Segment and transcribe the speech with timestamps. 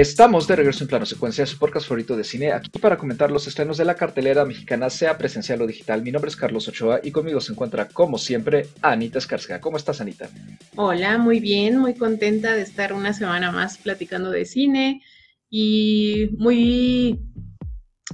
[0.00, 3.46] Estamos de regreso en plano secuencia, su podcast favorito de cine, aquí para comentar los
[3.46, 6.00] estrenos de la cartelera mexicana, sea presencial o digital.
[6.00, 9.60] Mi nombre es Carlos Ochoa y conmigo se encuentra, como siempre, Anita Escarcega.
[9.60, 10.30] ¿Cómo estás, Anita?
[10.74, 15.02] Hola, muy bien, muy contenta de estar una semana más platicando de cine
[15.50, 17.20] y muy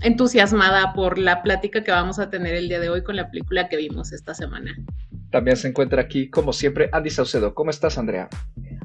[0.00, 3.68] entusiasmada por la plática que vamos a tener el día de hoy con la película
[3.68, 4.74] que vimos esta semana.
[5.30, 7.54] También se encuentra aquí, como siempre, Andy Saucedo.
[7.54, 8.28] ¿Cómo estás, Andrea?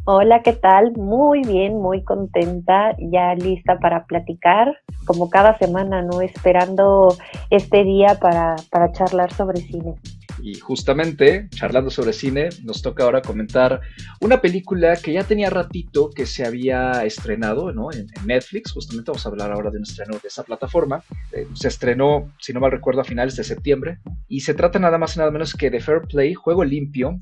[0.05, 0.93] Hola, ¿qué tal?
[0.93, 6.21] Muy bien, muy contenta, ya lista para platicar, como cada semana, ¿no?
[6.21, 7.15] Esperando
[7.51, 9.93] este día para, para charlar sobre cine.
[10.41, 13.81] Y justamente, charlando sobre cine, nos toca ahora comentar
[14.19, 17.91] una película que ya tenía ratito que se había estrenado ¿no?
[17.91, 18.71] en, Netflix.
[18.71, 21.03] Justamente vamos a hablar ahora de un estreno de esa plataforma.
[21.31, 23.99] Eh, se estrenó, si no mal recuerdo, a finales de septiembre.
[24.27, 27.17] Y se trata nada más y nada menos que de Fair Play, Juego Limpio,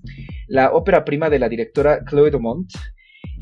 [0.47, 2.71] la ópera prima de la directora Chloe Dumont.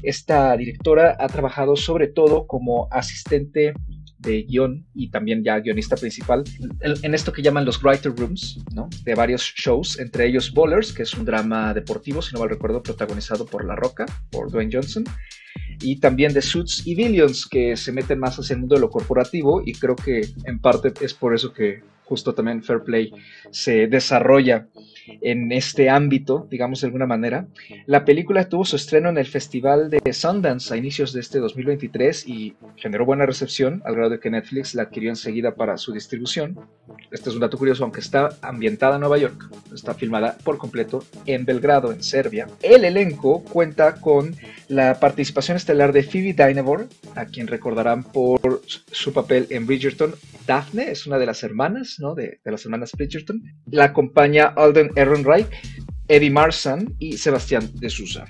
[0.03, 3.73] Esta directora ha trabajado sobre todo como asistente
[4.19, 6.43] de guion y también ya guionista principal
[6.81, 8.59] en, esto que llaman los writer rooms.
[9.03, 12.81] De varios shows, entre ellos Bowlers, que es un drama deportivo, si no mal recuerdo,
[12.81, 15.03] protagonizado por La Roca, por Dwayne Johnson,
[15.81, 18.89] y también de Suits y Billions, que se meten más hacia el mundo de lo
[18.89, 23.11] corporativo y creo que en parte es por eso que justo también Fair Play
[23.52, 24.67] se desarrolla
[25.22, 27.47] en este ámbito, digamos de alguna manera.
[27.86, 32.27] La película tuvo su estreno en el Festival de Sundance a inicios de este 2023
[32.27, 36.59] y generó buena recepción, al grado de que Netflix la adquirió enseguida para su distribución.
[37.11, 41.03] Este es un dato curioso, aunque está ambientada en Nueva York, está filmada por completo
[41.25, 42.47] en Belgrado, en Serbia.
[42.61, 44.36] El elenco cuenta con
[44.67, 50.14] la participación estelar de Phoebe Dynevor, a quien recordarán por su papel en Bridgerton.
[50.45, 52.16] Daphne es una de las hermanas, ¿no?
[52.16, 53.42] De, de las hermanas Bridgerton.
[53.69, 55.47] La acompaña Alden Ehrenreich,
[56.08, 58.25] Eddie Marsan y Sebastián de Sousa.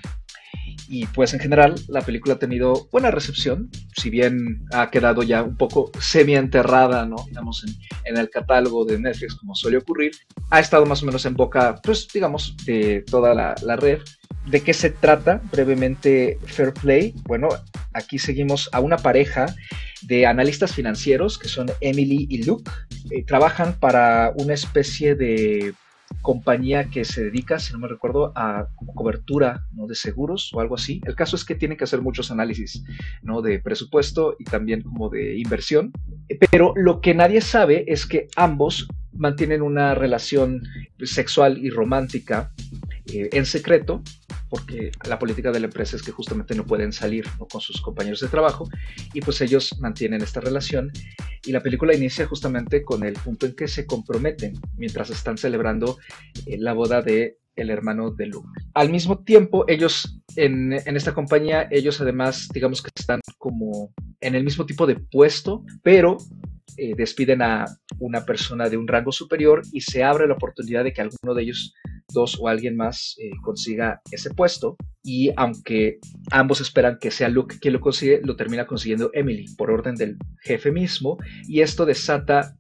[0.90, 5.44] Y pues en general la película ha tenido buena recepción, si bien ha quedado ya
[5.44, 7.18] un poco semi-enterrada, ¿no?
[7.28, 7.66] digamos,
[8.06, 10.12] en, el catálogo de Netflix, como suele ocurrir,
[10.50, 14.00] ha estado más o menos en boca, pues digamos, de toda la, red.
[14.46, 15.42] ¿De qué se trata?
[15.52, 17.14] Brevemente, Fair Play.
[17.26, 17.50] Bueno,
[17.94, 19.54] aquí seguimos a una pareja
[20.04, 22.72] de analistas financieros que son Emily y Luke.
[23.12, 25.74] Eh, trabajan para una especie de
[26.22, 29.88] compañía que se dedica, si no me recuerdo, a cobertura ¿no?
[29.88, 31.02] de seguros o algo así.
[31.06, 32.84] El caso es que tiene que hacer muchos análisis
[33.22, 33.42] ¿no?
[33.42, 35.92] de presupuesto y también como de inversión.
[36.52, 40.64] Pero lo que nadie sabe es que ambos mantienen una relación
[41.04, 42.52] sexual y romántica
[43.08, 44.04] eh, en secreto
[44.50, 48.22] porque la política de la empresa es que justamente no pueden salir con sus compañeros
[48.22, 48.70] de trabajo
[49.14, 50.92] y pues ellos mantienen esta relación
[51.46, 55.98] y la película inicia justamente con el punto en que se comprometen mientras están celebrando
[56.46, 58.48] eh, la boda de el hermano de Luke.
[58.76, 63.92] Al mismo tiempo, ellos en, en, esta compañía, ellos además, digamos que están como
[64.22, 66.18] en el mismo tipo de puesto, pero
[66.76, 67.66] eh, despiden a
[68.00, 71.44] una persona de un rango superior y se abre la oportunidad de que alguno de
[71.44, 71.74] ellos
[72.14, 74.76] dos o alguien más eh, consiga ese puesto.
[75.04, 76.00] Y aunque
[76.32, 80.18] ambos esperan que sea Luke quien lo consigue, lo termina consiguiendo Emily por orden del
[80.44, 81.18] jefe mismo.
[81.48, 82.58] Y esto desata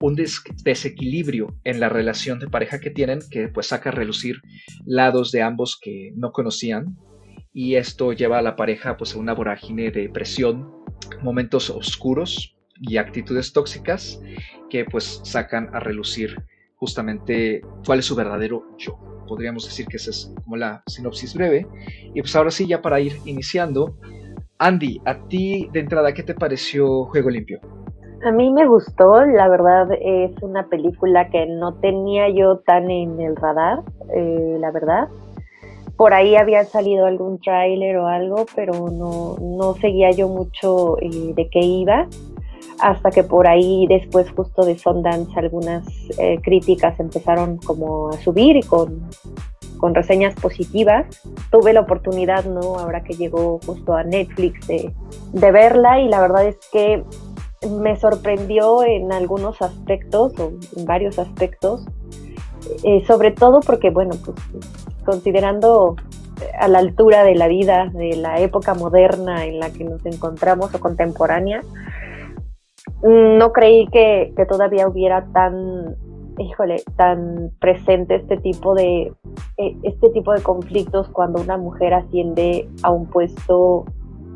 [0.00, 0.16] un
[0.64, 4.36] desequilibrio en la relación de pareja que tienen que pues saca a relucir
[4.84, 6.96] lados de ambos que no conocían
[7.52, 10.72] y esto lleva a la pareja pues a una vorágine de presión,
[11.22, 14.20] momentos oscuros y actitudes tóxicas
[14.68, 16.36] que pues sacan a relucir
[16.76, 18.98] justamente cuál es su verdadero yo.
[19.28, 21.66] Podríamos decir que esa es como la sinopsis breve.
[22.12, 23.96] Y pues ahora sí, ya para ir iniciando,
[24.58, 27.60] Andy, a ti de entrada, ¿qué te pareció Juego Limpio?
[28.24, 33.20] A mí me gustó, la verdad es una película que no tenía yo tan en
[33.20, 33.80] el radar,
[34.14, 35.08] eh, la verdad.
[35.96, 41.32] Por ahí había salido algún tráiler o algo, pero no, no seguía yo mucho eh,
[41.34, 42.08] de qué iba
[42.80, 45.84] hasta que por ahí después justo de Sundance algunas
[46.18, 49.08] eh, críticas empezaron como a subir y con,
[49.78, 51.06] con, reseñas positivas.
[51.50, 52.78] Tuve la oportunidad, ¿no?
[52.78, 54.92] Ahora que llegó justo a Netflix de,
[55.32, 57.02] de verla y la verdad es que
[57.68, 61.84] me sorprendió en algunos aspectos o en varios aspectos,
[62.84, 64.36] eh, sobre todo porque, bueno, pues
[65.04, 65.96] considerando
[66.58, 70.74] a la altura de la vida, de la época moderna en la que nos encontramos
[70.74, 71.62] o contemporánea,
[73.02, 75.96] no creí que, todavía hubiera tan,
[76.38, 79.12] híjole, tan presente este tipo de,
[79.56, 83.84] eh, este tipo de conflictos cuando una mujer asciende a un puesto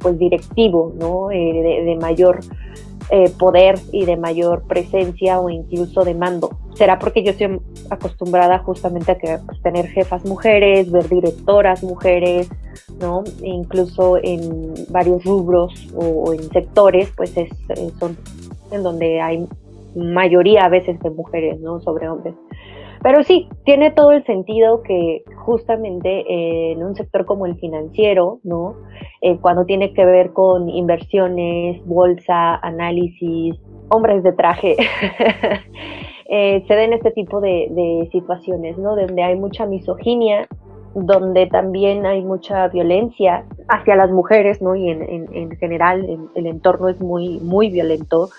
[0.00, 1.30] pues directivo, ¿no?
[1.30, 2.40] Eh, de, mayor
[3.10, 6.58] eh, poder y de mayor presencia o incluso de mando.
[6.74, 12.50] Será porque yo estoy acostumbrada justamente a que, pues, tener jefas mujeres, ver directoras mujeres,
[13.00, 13.22] ¿no?
[13.42, 18.16] E incluso en varios rubros o, en sectores, pues es, eh, son
[18.70, 19.46] en donde hay
[19.94, 21.80] mayoría a veces de mujeres, ¿no?
[21.80, 22.34] Sobre hombres.
[23.02, 28.40] Pero sí, tiene todo el sentido que justamente eh, en un sector como el financiero,
[28.42, 28.74] ¿no?
[29.20, 33.54] Eh, cuando tiene que ver con inversiones, bolsa, análisis,
[33.90, 34.76] hombres de traje,
[36.28, 38.96] eh, se den este tipo de, situaciones, ¿no?
[38.96, 40.48] Donde hay mucha misoginia,
[40.94, 44.74] donde también hay mucha violencia hacia las mujeres, ¿no?
[44.74, 48.30] Y en, general el, entorno es muy, muy violento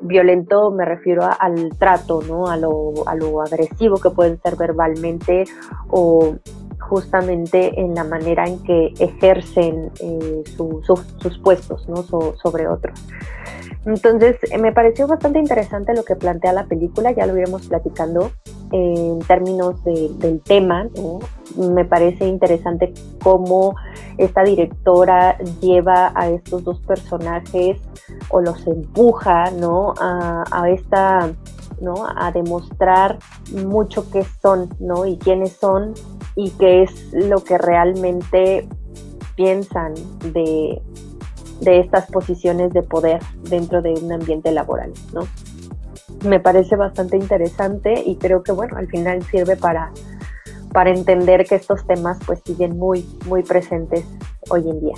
[0.00, 2.46] violento me refiero al trato, ¿no?
[2.48, 5.44] A lo, a lo agresivo que pueden ser verbalmente
[5.90, 6.36] o
[6.88, 12.02] justamente en la manera en que ejercen eh, sus puestos ¿no?
[12.02, 12.98] sobre otros.
[13.84, 18.32] Entonces, eh, me pareció bastante interesante lo que plantea la película, ya lo iremos platicando
[18.72, 20.88] en términos del tema.
[21.56, 22.92] Me parece interesante
[23.22, 23.76] cómo
[24.18, 27.78] esta directora lleva a estos dos personajes
[28.30, 29.94] o los empuja ¿no?
[30.00, 31.30] a, a esta
[31.80, 32.06] ¿no?
[32.16, 33.18] A demostrar
[33.52, 35.06] mucho qué son, ¿no?
[35.06, 35.94] Y quiénes son
[36.36, 38.68] y qué es lo que realmente
[39.34, 39.94] piensan
[40.32, 40.80] de,
[41.60, 45.26] de estas posiciones de poder dentro de un ambiente laboral, ¿no?
[46.24, 49.92] Me parece bastante interesante y creo que, bueno, al final sirve para,
[50.72, 54.04] para entender que estos temas pues siguen muy, muy presentes
[54.48, 54.94] hoy en día.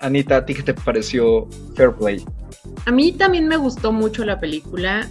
[0.00, 2.24] Anita, ¿a ti qué te pareció Fair Play?
[2.86, 5.08] A mí también me gustó mucho la película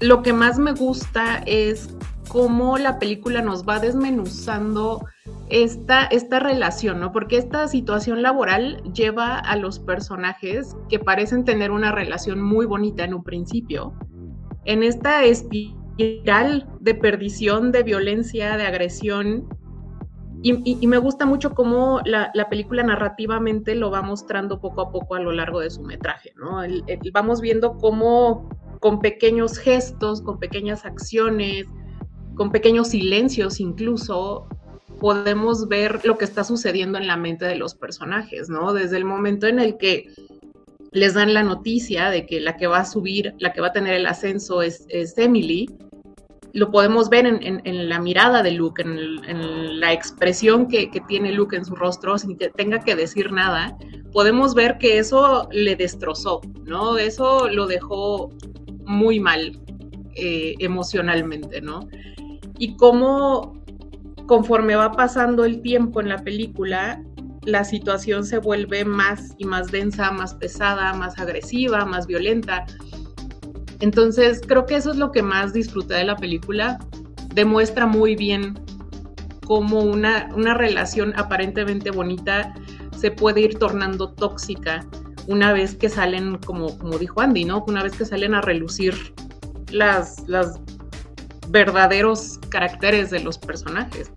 [0.00, 1.88] lo que más me gusta es
[2.28, 5.04] cómo la película nos va desmenuzando
[5.48, 7.12] esta, esta relación, ¿no?
[7.12, 13.04] Porque esta situación laboral lleva a los personajes que parecen tener una relación muy bonita
[13.04, 13.94] en un principio,
[14.64, 19.48] en esta espiral de perdición, de violencia, de agresión.
[20.42, 25.20] Y, me gusta mucho cómo la, película narrativamente lo va mostrando poco a poco a
[25.20, 26.60] lo largo de su metraje, ¿no?
[27.12, 28.48] vamos viendo cómo
[28.80, 31.66] con pequeños gestos, con pequeñas acciones,
[32.36, 34.46] con pequeños silencios incluso,
[35.00, 38.72] podemos ver lo que está sucediendo en la mente de los personajes, ¿no?
[38.72, 40.10] Desde el momento en el que
[40.92, 43.72] les dan la noticia de que la que va a subir, la que va a
[43.72, 45.68] tener el ascenso es, Emily,
[46.52, 51.54] lo podemos ver en, la mirada de Luke, en, la expresión que, que, tiene Luke
[51.54, 53.76] en su rostro, sin que tenga que decir nada,
[54.12, 56.96] podemos ver que eso le destrozó, ¿no?
[56.96, 58.30] Eso lo dejó
[58.86, 59.60] muy mal
[60.14, 61.86] eh, emocionalmente, ¿no?
[62.58, 63.54] Y cómo
[64.26, 67.02] conforme va pasando el tiempo en la película,
[67.44, 72.66] la situación se vuelve más y más densa, más pesada, más agresiva, más violenta.
[73.80, 76.78] Entonces, creo que eso es lo que más disfruté de la película.
[77.34, 78.58] Demuestra muy bien
[79.46, 82.52] cómo una, una relación aparentemente bonita
[82.96, 84.84] se puede ir tornando tóxica
[85.28, 87.64] una vez que salen, como, como dijo Andy, ¿no?
[87.68, 88.94] Una vez que salen a relucir
[89.70, 90.60] las, las
[91.48, 94.10] verdaderos caracteres de los personajes.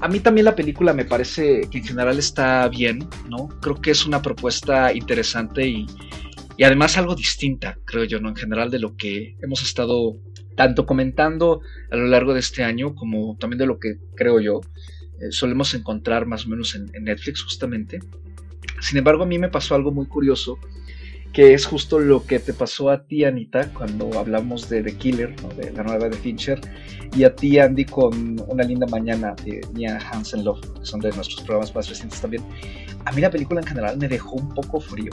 [0.00, 3.48] A mí también la película me parece que en general está bien, ¿no?
[3.60, 5.86] Creo que es una propuesta interesante y,
[6.56, 8.28] y además algo distinta, creo yo, ¿no?
[8.28, 10.16] En general de lo que hemos estado
[10.54, 14.60] tanto comentando a lo largo de este año como también de lo que creo yo
[15.20, 18.00] eh, solemos encontrar más o menos en, en Netflix justamente.
[18.80, 20.58] Sin embargo, a mí me pasó algo muy curioso,
[21.36, 25.36] que es justo lo que te pasó a ti, Anita, cuando hablamos de The Killer,
[25.56, 26.58] de la nueva de Fincher,
[27.14, 31.10] y a ti, Andy, con Una linda mañana de Mia Hansen Love, que son de
[31.10, 32.42] nuestros programas más recientes también.
[33.04, 35.12] A mí la película en general me dejó un poco frío.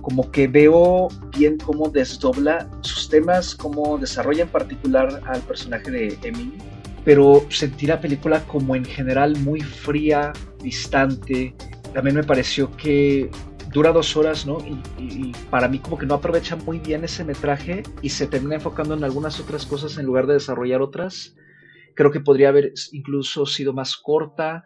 [0.00, 6.18] Como que veo bien cómo desdobla sus temas, cómo desarrolla en particular al personaje de
[6.22, 6.52] Emily,
[7.04, 11.52] pero sentí la película como en general muy fría, distante,
[11.92, 13.28] también me pareció que
[13.72, 14.58] dura dos horas, ¿no?
[14.98, 18.94] Y, para mí como que no aprovecha muy bien ese metraje y se termina enfocando
[18.94, 21.34] en algunas otras cosas en lugar de desarrollar otras.
[21.94, 24.64] Creo que podría haber incluso sido más corta.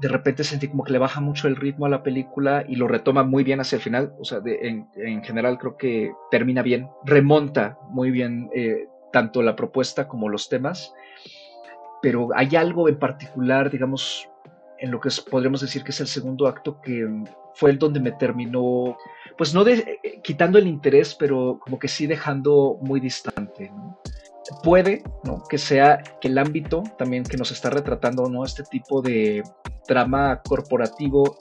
[0.00, 2.88] De repente sentí como que le baja mucho el ritmo a la película y lo
[2.88, 4.12] retoma muy bien hacia el final.
[4.18, 10.08] O sea, en, general creo que termina bien, remonta muy bien eh, tanto la propuesta
[10.08, 10.92] como los temas.
[12.02, 14.28] Pero hay algo en particular, digamos,
[14.78, 17.06] en lo que podríamos decir que es el segundo acto, que
[17.54, 18.96] fue el donde me terminó,
[19.36, 23.72] pues no de, eh, quitando el interés, pero como que sí dejando muy distante.
[24.62, 25.42] Puede ¿no?
[25.48, 28.44] que sea que el ámbito también que nos está retratando ¿no?
[28.44, 29.42] este tipo de
[29.88, 31.38] drama corporativo,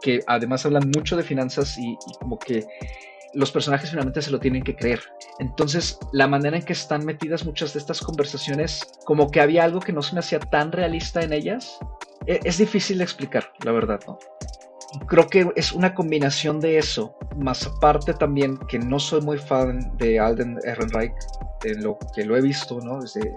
[0.00, 2.66] que además hablan mucho de finanzas y, como que
[3.34, 5.00] los personajes finalmente se lo tienen que creer.
[5.38, 9.80] Entonces, la manera en que están metidas muchas de estas conversaciones, como que había algo
[9.80, 11.78] que no se me hacía tan realista en ellas,
[12.26, 14.18] es difícil de explicar, la verdad, ¿no?
[15.06, 19.96] Creo que es una combinación de eso, más aparte también que no soy muy fan
[19.96, 21.14] de Alden Ehrenreich,
[21.64, 23.00] en lo que lo he visto, ¿no?
[23.00, 23.36] Desde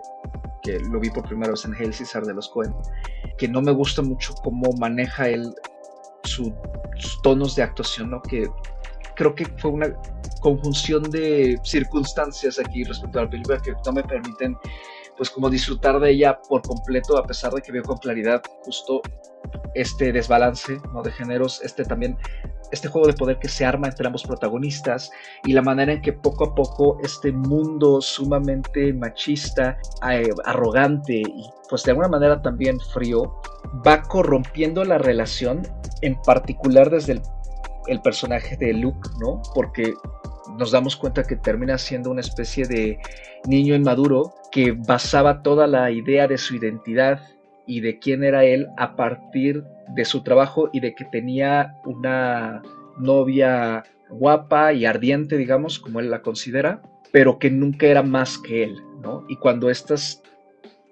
[0.62, 2.76] que lo vi por primera vez en Hail Caesar de los Cohen,
[3.38, 5.54] que no me gusta mucho cómo maneja él
[6.24, 6.52] sus
[7.22, 8.22] tonos de actuación, ¿no?
[8.22, 8.48] Que
[9.16, 9.96] creo que fue una
[10.42, 14.58] conjunción de circunstancias aquí respecto a la película que no me permiten
[15.18, 19.02] pues como disfrutar de ella por completo a pesar de que veo con claridad justo
[19.74, 21.02] este desbalance ¿no?
[21.02, 22.18] de géneros, este también
[22.72, 25.12] este juego de poder que se arma entre ambos protagonistas
[25.44, 29.78] y la manera en que poco a poco este mundo sumamente machista,
[30.10, 33.40] eh, arrogante y pues de alguna manera también frío
[33.86, 35.62] va corrompiendo la relación,
[36.02, 37.22] en particular desde el
[37.88, 39.42] el personaje de Luke, ¿no?
[39.54, 39.94] Porque
[40.58, 43.00] nos damos cuenta que termina siendo una especie de
[43.48, 47.22] niño inmaduro que basaba toda la idea de su identidad
[47.68, 52.62] y de quién era él a partir de su trabajo y de que tenía una
[52.98, 56.82] novia guapa y ardiente, digamos, como él la considera,
[57.12, 59.26] pero que nunca era más que él, ¿no?
[59.28, 60.22] Y cuando estas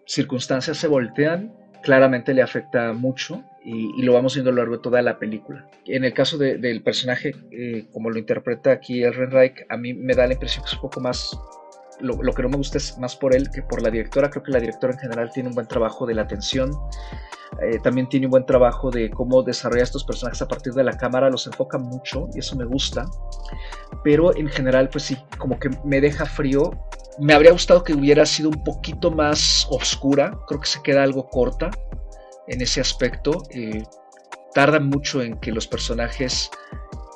[0.05, 4.81] circunstancias se voltean, claramente le afecta mucho y, lo vamos viendo a lo largo de
[4.81, 5.67] toda la película.
[5.85, 10.13] En el caso del personaje, eh, como lo interpreta aquí el Reich, a mí me
[10.13, 11.37] da la impresión que es un poco más
[11.99, 14.29] lo, que no me gusta es más por él que por la directora.
[14.29, 16.71] Creo que la directora en general tiene un buen trabajo de la atención.
[17.61, 20.97] Eh, también tiene un buen trabajo de cómo desarrolla estos personajes a partir de la
[20.97, 21.29] cámara.
[21.29, 23.05] Los enfoca mucho y eso me gusta.
[24.03, 26.71] Pero en general, pues sí, como que me deja frío.
[27.19, 30.37] Me habría gustado que hubiera sido un poquito más oscura.
[30.47, 31.69] Creo que se queda algo corta
[32.47, 33.43] en ese aspecto.
[33.51, 33.83] Eh,
[34.53, 36.49] tarda mucho en que los personajes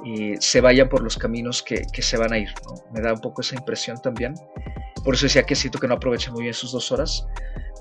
[0.05, 2.49] eh, se vayan por los caminos que, se van a ir.
[2.91, 4.33] Me da un poco esa impresión también.
[5.03, 7.27] Por eso decía que siento que no aprovecha muy bien sus dos horas.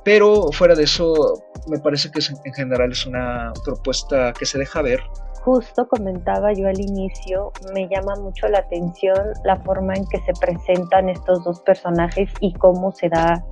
[0.05, 4.83] Pero fuera de eso, me parece que en general es una propuesta que se deja
[4.83, 5.01] ver.
[5.43, 10.33] Justo comentaba yo al inicio, me llama mucho la atención la forma en que se
[10.41, 13.45] presentan estos dos personajes y cómo se da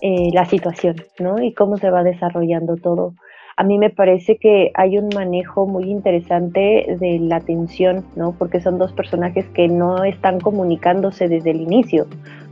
[0.00, 1.42] eh, la situación, ¿no?
[1.42, 3.14] Y cómo se va desarrollando todo.
[3.56, 8.30] A mí me parece que hay un manejo muy interesante de la tensión, ¿no?
[8.38, 12.06] Porque son dos personajes que no están comunicándose desde el inicio,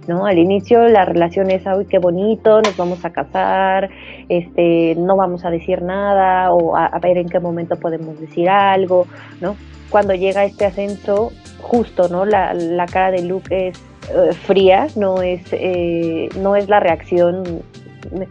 [0.09, 0.27] ¿no?
[0.27, 3.89] Al inicio la relación es, ay, qué bonito, nos vamos a casar,
[4.29, 9.07] este, no vamos a decir nada, o a, ver en qué momento podemos decir algo,
[9.41, 9.55] ¿no?
[9.91, 11.31] Cuando llega este ascenso,
[11.63, 12.25] justo, ¿no?
[12.25, 13.81] La, la cara de Luke es
[14.15, 17.63] eh, fría, no es, eh, no es la reacción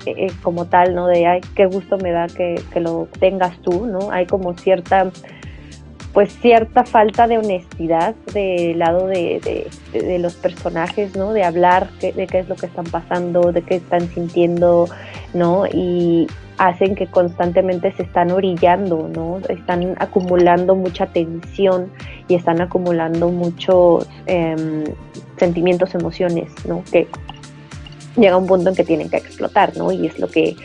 [0.06, 1.08] eh, como tal, ¿no?
[1.08, 4.12] De, ay, qué gusto me da que, lo tengas tú, ¿no?
[4.12, 5.12] Hay como cierta,
[6.14, 9.68] pues cierta falta de honestidad del lado de,
[10.20, 11.34] los personajes, ¿no?
[11.34, 14.88] De hablar de qué es lo que están pasando, de qué están sintiendo,
[15.34, 15.66] ¿no?
[15.66, 16.28] Y,
[16.58, 19.40] hacen que constantemente se están orillando, ¿no?
[19.50, 21.92] Están acumulando mucha tensión
[22.28, 24.86] y están acumulando muchos em,
[25.38, 26.84] sentimientos, emociones, ¿no?
[26.92, 27.08] Que
[28.16, 29.92] llega un punto en que tienen que explotar, ¿no?
[29.92, 30.56] Y es lo que,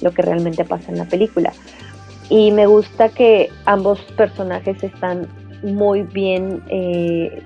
[0.00, 1.52] lo que realmente pasa en la película.
[2.28, 5.28] Y me gusta que ambos personajes están
[5.62, 7.42] muy bien eh,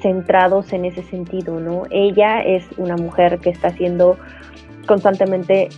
[0.00, 1.84] centrados en ese sentido, ¿no?
[1.90, 4.16] Ella es una mujer que está siendo
[4.86, 5.68] constantemente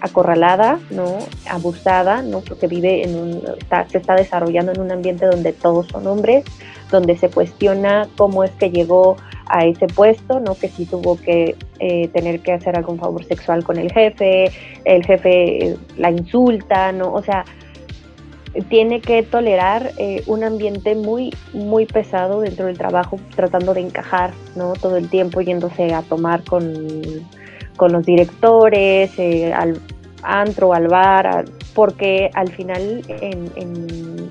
[0.00, 1.18] acorralada, ¿no?
[1.48, 2.40] Abusada, ¿no?
[2.40, 3.42] Porque vive en un,
[3.88, 6.44] se está desarrollando en un ambiente donde todos son hombres,
[6.90, 9.16] donde se cuestiona cómo es que llegó
[9.50, 10.54] a ese puesto, ¿no?
[10.54, 14.50] Que si tuvo que eh, tener que hacer algún favor sexual con el jefe,
[14.84, 17.12] el jefe eh, la insulta, ¿no?
[17.12, 17.44] O sea,
[18.68, 24.32] tiene que tolerar eh, un ambiente muy, muy pesado dentro del trabajo, tratando de encajar,
[24.56, 24.72] ¿no?
[24.74, 27.24] Todo el tiempo yéndose a tomar con
[27.80, 29.18] con los directores,
[29.54, 29.80] al
[30.22, 34.28] antro, al bar, porque al final en,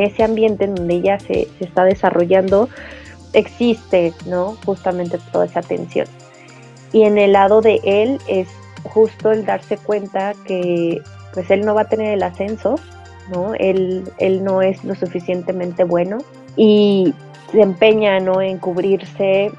[0.00, 2.70] ese ambiente en donde ella se, está desarrollando
[3.36, 4.56] existe, ¿no?
[4.64, 6.06] Justamente toda esa tensión.
[6.92, 8.48] Y en el lado de él es
[8.82, 11.02] justo el darse cuenta que
[11.34, 12.76] pues él no va a tener el ascenso,
[13.32, 13.54] ¿no?
[13.54, 16.18] Él, él no es lo suficientemente bueno
[16.56, 17.12] y
[17.52, 18.40] se empeña, ¿no?
[18.40, 19.52] En cubrirse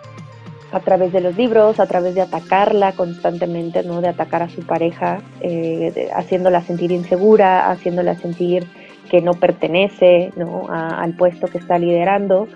[0.71, 4.01] a través de los libros, a través de atacarla constantemente, ¿no?
[4.01, 8.67] De atacar a su pareja, eh, haciéndola sentir insegura, haciéndola sentir
[9.09, 10.67] que no pertenece, ¿no?
[10.69, 12.47] al puesto que está liderando.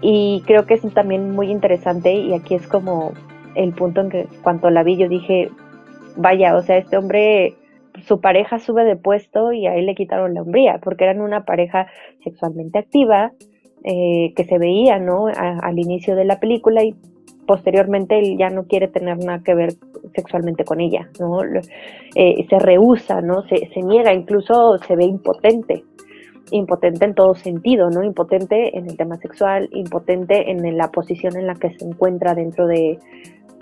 [0.00, 3.12] Y creo que es también muy interesante y aquí es como
[3.54, 5.50] el punto en que cuando la vi yo dije,
[6.16, 7.54] vaya, o sea, este hombre,
[8.06, 11.44] su pareja sube de puesto y a él le quitaron la hombría, porque eran una
[11.44, 11.86] pareja
[12.22, 13.32] sexualmente activa,
[13.84, 15.26] eh, que se veía, ¿no?
[15.28, 16.94] al inicio de la película y
[17.46, 19.74] posteriormente él ya no quiere tener nada que ver
[20.14, 21.40] sexualmente con ella, ¿no?
[22.14, 23.42] Eh, se rehúsa, ¿no?
[23.42, 25.84] Se, se, niega, incluso se ve impotente,
[26.50, 28.02] impotente en todo sentido, ¿no?
[28.02, 32.66] Impotente en el tema sexual, impotente en la posición en la que se encuentra dentro
[32.66, 32.98] de,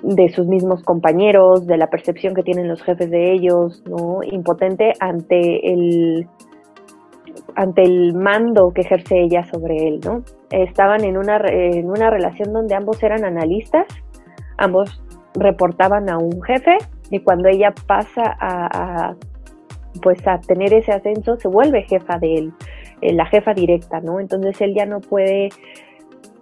[0.02, 4.20] de sus mismos compañeros, de la percepción que tienen los jefes de ellos, ¿no?
[4.22, 6.26] Impotente ante el
[7.56, 10.22] ante el mando que ejerce ella sobre él, ¿no?
[10.50, 13.86] Estaban en una, en una relación donde ambos eran analistas,
[14.56, 15.02] ambos
[15.34, 16.76] reportaban a un jefe
[17.10, 19.14] y cuando ella pasa a,
[20.02, 22.52] pues a tener ese ascenso se vuelve jefa de él,
[23.00, 24.20] eh, la jefa directa, ¿no?
[24.20, 25.50] Entonces él ya no puede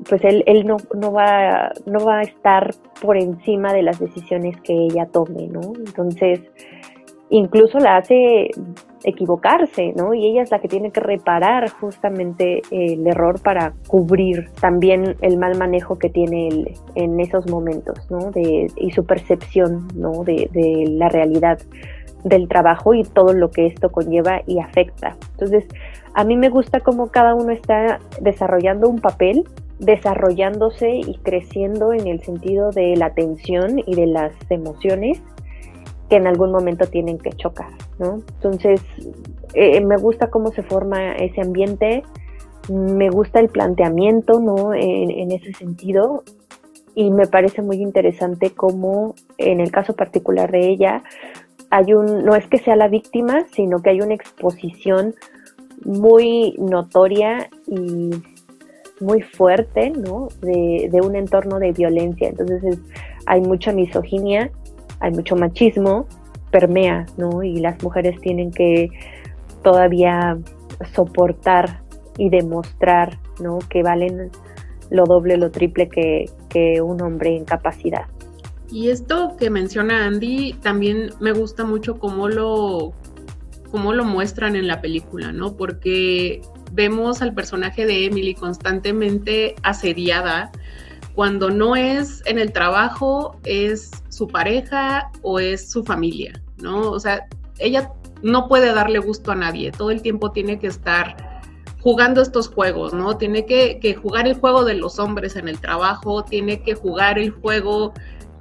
[0.09, 4.61] pues él, él no, no, va, no va a estar por encima de las decisiones
[4.63, 5.61] que ella tome, ¿no?
[5.77, 6.41] Entonces,
[7.31, 8.51] incluso la hace
[9.05, 10.15] equivocarse, ¿no?
[10.15, 15.39] Y ella es la que tiene que reparar justamente el error para cubrir también el
[15.39, 18.31] mal manejo que tiene él en esos momentos, ¿no?
[18.31, 20.25] De, y su percepción, ¿no?
[20.25, 21.59] De, de la realidad
[22.25, 25.17] del trabajo y todo lo que esto conlleva y afecta.
[25.33, 25.67] Entonces,
[26.15, 29.45] a mí me gusta cómo cada uno está desarrollando un papel
[29.79, 35.21] desarrollándose y creciendo en el sentido de la atención y de las emociones
[36.09, 38.21] que en algún momento tienen que chocar, ¿no?
[38.35, 38.81] Entonces,
[39.55, 42.03] eh, me gusta cómo se forma ese ambiente,
[42.71, 44.73] me gusta el planteamiento, ¿no?
[44.73, 46.23] En, ese sentido,
[46.95, 51.03] y me parece muy interesante cómo, en el caso particular de ella,
[51.73, 55.15] hay un, no es que sea la víctima, sino que hay una exposición
[55.87, 58.11] muy notoria y
[59.01, 60.29] muy fuerte, ¿no?
[60.43, 62.29] De, un entorno de violencia.
[62.29, 62.79] Entonces
[63.25, 64.51] hay mucha misoginia,
[65.01, 66.05] hay mucho machismo,
[66.51, 67.43] permea, ¿no?
[67.43, 68.91] Y las mujeres tienen que
[69.63, 70.37] todavía
[70.95, 71.81] soportar
[72.19, 73.61] y demostrar, ¿no?
[73.71, 74.31] Que valen
[74.91, 78.12] lo doble, lo triple que, que un hombre en capacidad.
[78.73, 82.95] Y esto que menciona Andy, también me gusta mucho cómo lo,
[83.71, 85.59] cómo lo muestran en la película, ¿no?
[85.59, 86.41] Porque
[86.73, 90.51] vemos al personaje de Emily constantemente asediada
[91.15, 96.91] cuando no es en el trabajo, es su pareja o es su familia, ¿no?
[96.91, 97.27] O sea,
[97.59, 97.93] ella
[98.23, 101.43] no puede darle gusto a nadie, todo el tiempo tiene que estar
[101.81, 103.19] jugando estos juegos, ¿no?
[103.19, 107.19] Tiene que, que jugar el juego de los hombres en el trabajo, tiene que jugar
[107.19, 107.93] el juego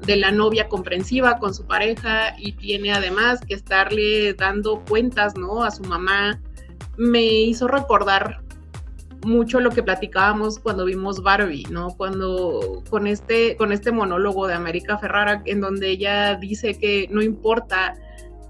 [0.06, 5.64] de la novia comprensiva con su pareja y tiene además que estarle dando cuentas, ¿no?
[5.64, 6.42] A su mamá
[6.98, 8.42] me hizo recordar
[9.24, 11.90] mucho lo que platicábamos cuando vimos Barbie, ¿no?
[11.96, 17.22] Cuando con este, con este monólogo de América Ferrara, en donde ella dice que no
[17.22, 17.96] importa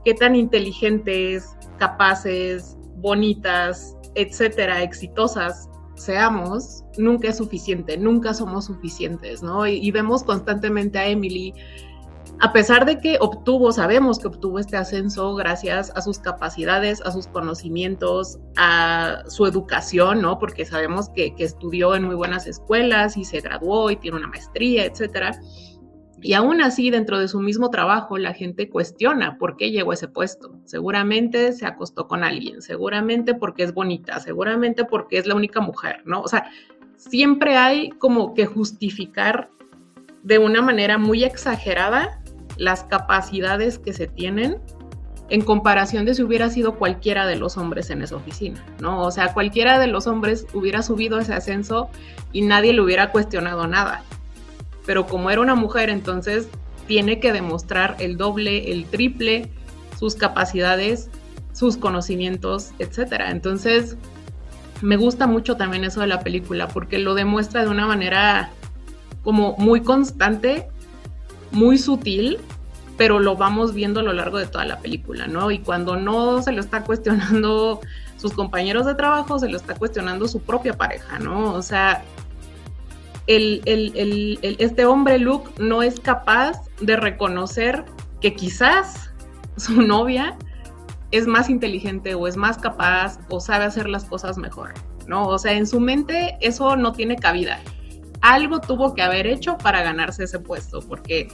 [0.05, 1.45] qué tan inteligentes,
[1.77, 5.70] capaces, bonitas, etcétera, exitosas
[6.01, 9.67] seamos, nunca es suficiente, nunca somos suficientes, ¿no?
[9.67, 11.53] y vemos constantemente a Emily
[12.39, 17.11] a pesar de que obtuvo, sabemos que obtuvo este ascenso gracias a sus capacidades, a
[17.11, 20.39] sus conocimientos, a su educación, ¿no?
[20.39, 24.85] Porque sabemos que, estudió en muy buenas escuelas y se graduó y tiene una maestría,
[24.85, 25.39] etcétera.
[26.21, 29.95] Y aún así, dentro de su mismo trabajo, la gente cuestiona por qué llegó a
[29.95, 30.55] ese puesto.
[30.65, 36.03] Seguramente se acostó con alguien, seguramente porque es bonita, seguramente porque es la única mujer,
[36.05, 36.21] ¿no?
[36.21, 36.49] O sea,
[36.95, 39.49] siempre hay como que justificar
[40.21, 42.21] de una manera muy exagerada
[42.57, 44.60] las capacidades que se tienen
[45.29, 49.01] en comparación de si hubiera sido cualquiera de los hombres en esa oficina, ¿no?
[49.01, 51.89] O sea, cualquiera de los hombres hubiera subido ese ascenso
[52.34, 54.03] y nadie le hubiera cuestionado nada.
[54.91, 56.49] Pero como era una mujer, entonces
[56.86, 59.49] tiene que demostrar el doble, el triple,
[59.97, 61.10] sus capacidades,
[61.54, 63.32] sus conocimientos, etcétera.
[63.32, 63.95] Entonces,
[64.82, 68.49] me gusta mucho también eso de la película porque lo demuestra de una manera
[69.23, 70.67] como muy constante
[71.51, 72.39] muy sutil,
[72.97, 75.51] pero lo vamos viendo a lo largo de toda la película, ¿no?
[75.51, 77.80] Y cuando no se lo está cuestionando
[78.17, 81.54] sus compañeros de trabajo, se lo está cuestionando su propia pareja, ¿no?
[81.54, 82.04] O sea,
[83.27, 87.86] el, este hombre Luke no es capaz de reconocer
[88.19, 89.12] que quizás
[89.57, 90.38] su novia
[91.12, 94.73] es más inteligente o es más capaz o sabe hacer las cosas mejor,
[95.07, 95.27] ¿no?
[95.27, 97.60] O sea, en su mente eso no tiene cabida
[98.21, 101.27] algo tuvo que haber hecho para ganarse ese puesto, porque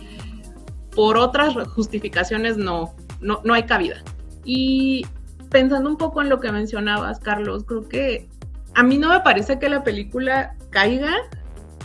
[0.96, 3.98] por otras justificaciones no, no, no hay cabida.
[4.44, 5.06] Y
[5.52, 8.30] pensando un poco en lo que mencionabas, Carlos, creo que
[8.74, 11.14] a mí no me parece que la película caiga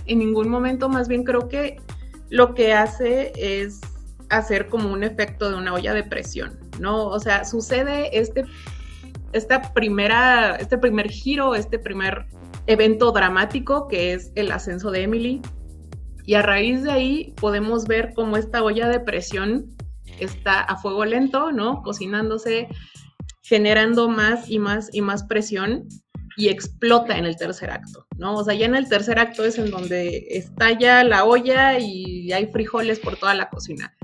[0.06, 1.76] en ningún momento, más bien creo que
[2.30, 3.80] lo que hace es
[4.30, 7.06] hacer como un efecto de una olla de presión, ¿no?
[7.06, 8.44] O sea, sucede este,
[9.32, 12.26] esta primera, este primer giro, este primer
[12.66, 15.42] evento dramático que es el ascenso de Emily.
[16.24, 19.66] Y a raíz de ahí podemos ver cómo esta olla de presión
[20.20, 21.82] está a fuego lento, ¿no?
[21.82, 22.68] Cocinándose,
[23.42, 25.88] generando más y más y más presión
[26.36, 28.36] y explota en el tercer acto, ¿no?
[28.36, 32.46] O sea, ya en el tercer acto es en donde estalla la olla y hay
[32.46, 33.94] frijoles por toda la cocina.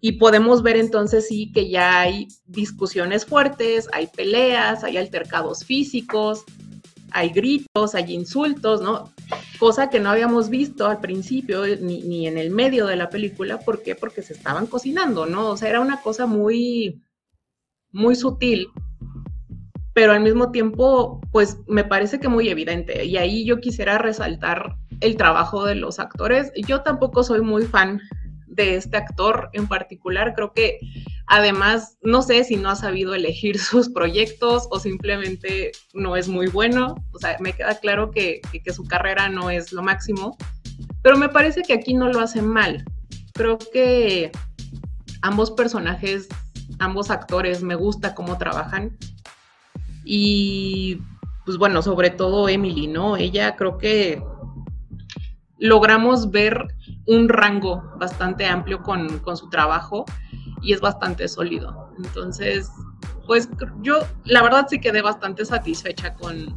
[0.00, 6.44] Y podemos ver entonces sí que ya hay discusiones fuertes, hay peleas, hay altercados físicos,
[7.12, 9.12] hay gritos, hay insultos, ¿no?
[9.58, 13.58] Cosa que no habíamos visto al principio ni, ni, en el medio de la película.
[13.58, 13.94] ¿Por qué?
[13.94, 15.48] Porque se estaban cocinando, ¿no?
[15.48, 17.02] O sea, era una cosa muy,
[17.92, 18.68] muy sutil,
[19.92, 23.04] pero al mismo tiempo, pues me parece que muy evidente.
[23.04, 26.52] Y ahí yo quisiera resaltar el trabajo de los actores.
[26.66, 28.00] Yo tampoco soy muy fan
[28.46, 30.34] de este actor en particular.
[30.34, 30.78] Creo que
[31.26, 36.48] además, no sé si no ha sabido elegir sus proyectos o simplemente no es muy
[36.48, 36.94] bueno.
[37.12, 40.36] O sea, me queda claro que, que, su carrera no es lo máximo,
[41.02, 42.84] pero me parece que aquí no lo hace mal.
[43.32, 44.30] Creo que
[45.22, 46.28] ambos personajes,
[46.78, 48.96] ambos actores, me gusta cómo trabajan.
[50.04, 50.98] Y
[51.44, 53.16] pues bueno, sobre todo Emily, ¿no?
[53.16, 54.22] Ella creo que
[55.58, 56.66] logramos ver
[57.06, 60.04] un rango bastante amplio con, su trabajo
[60.62, 61.92] y es bastante sólido.
[61.98, 62.70] Entonces,
[63.26, 63.48] pues
[63.82, 66.56] yo la verdad sí quedé bastante satisfecha con,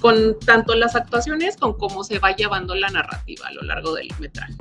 [0.00, 4.08] con, tanto las actuaciones como cómo se va llevando la narrativa a lo largo del
[4.20, 4.54] metraje.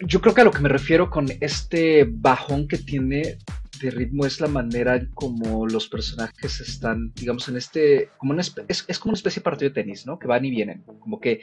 [0.00, 3.38] Yo creo que a lo que me refiero con este bajón que tiene
[3.80, 8.54] de ritmo es la manera como los personajes están, digamos, en este, como una es,
[8.86, 10.18] es, como una especie de partido de tenis, ¿no?
[10.18, 11.40] Que van y vienen, como que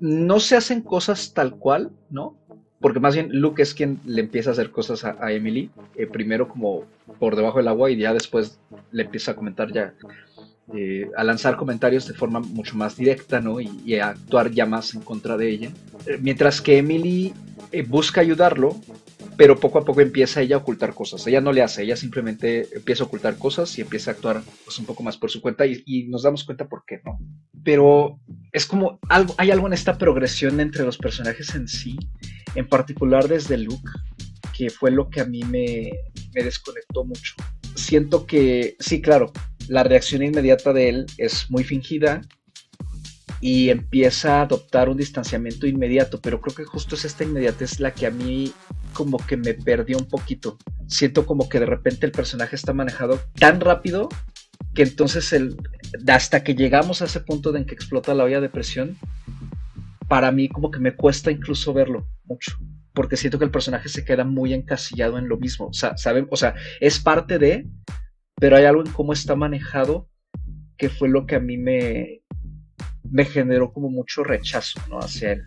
[0.00, 2.36] no se hacen cosas tal cual, ¿no?
[2.80, 6.48] Porque más bien Luke es quien le empieza a hacer cosas a, Emily, eh, primero
[6.48, 6.84] como
[7.18, 8.58] por debajo del agua y ya después
[8.92, 9.94] le empieza a comentar ya,
[10.74, 13.60] eh, a lanzar comentarios de forma mucho más directa, ¿no?
[13.60, 15.70] Y, a actuar ya más en contra de ella.
[16.06, 17.32] Eh, mientras que Emily
[17.88, 18.76] busca ayudarlo,
[19.36, 21.26] pero poco a poco empieza ella a ocultar cosas.
[21.26, 24.78] Ella no le hace, ella simplemente empieza a ocultar cosas y empieza a actuar pues,
[24.78, 27.18] un poco más por su cuenta y, nos damos cuenta por qué no.
[27.64, 28.18] Pero
[28.52, 28.98] es como
[29.38, 31.96] hay algo en esta progresión entre los personajes en sí,
[32.54, 33.90] en particular desde Luke,
[34.56, 35.90] que fue lo que a mí me,
[36.34, 37.34] me desconectó mucho.
[37.74, 39.32] Siento que, sí, claro,
[39.68, 42.22] la reacción inmediata de él es muy fingida,
[43.40, 47.92] y empieza a adoptar un distanciamiento inmediato, pero creo que justo es esta inmediatez la
[47.92, 48.52] que a mí
[48.96, 50.56] como que me perdió un poquito.
[50.86, 54.08] Siento como que de repente el personaje está manejado tan rápido
[54.74, 55.56] que entonces el,
[56.08, 58.96] hasta que llegamos a ese punto de en que explota la olla de presión,
[60.08, 62.58] para mí como que me cuesta incluso verlo mucho,
[62.94, 65.66] porque siento que el personaje se queda muy encasillado en lo mismo.
[65.66, 66.26] O sea, ¿saben?
[66.30, 67.66] O sea, es parte de,
[68.36, 70.08] pero hay algo en cómo está manejado
[70.78, 72.22] que fue lo que a mí me,
[73.10, 74.98] me generó como mucho rechazo ¿no?
[74.98, 75.46] hacia él.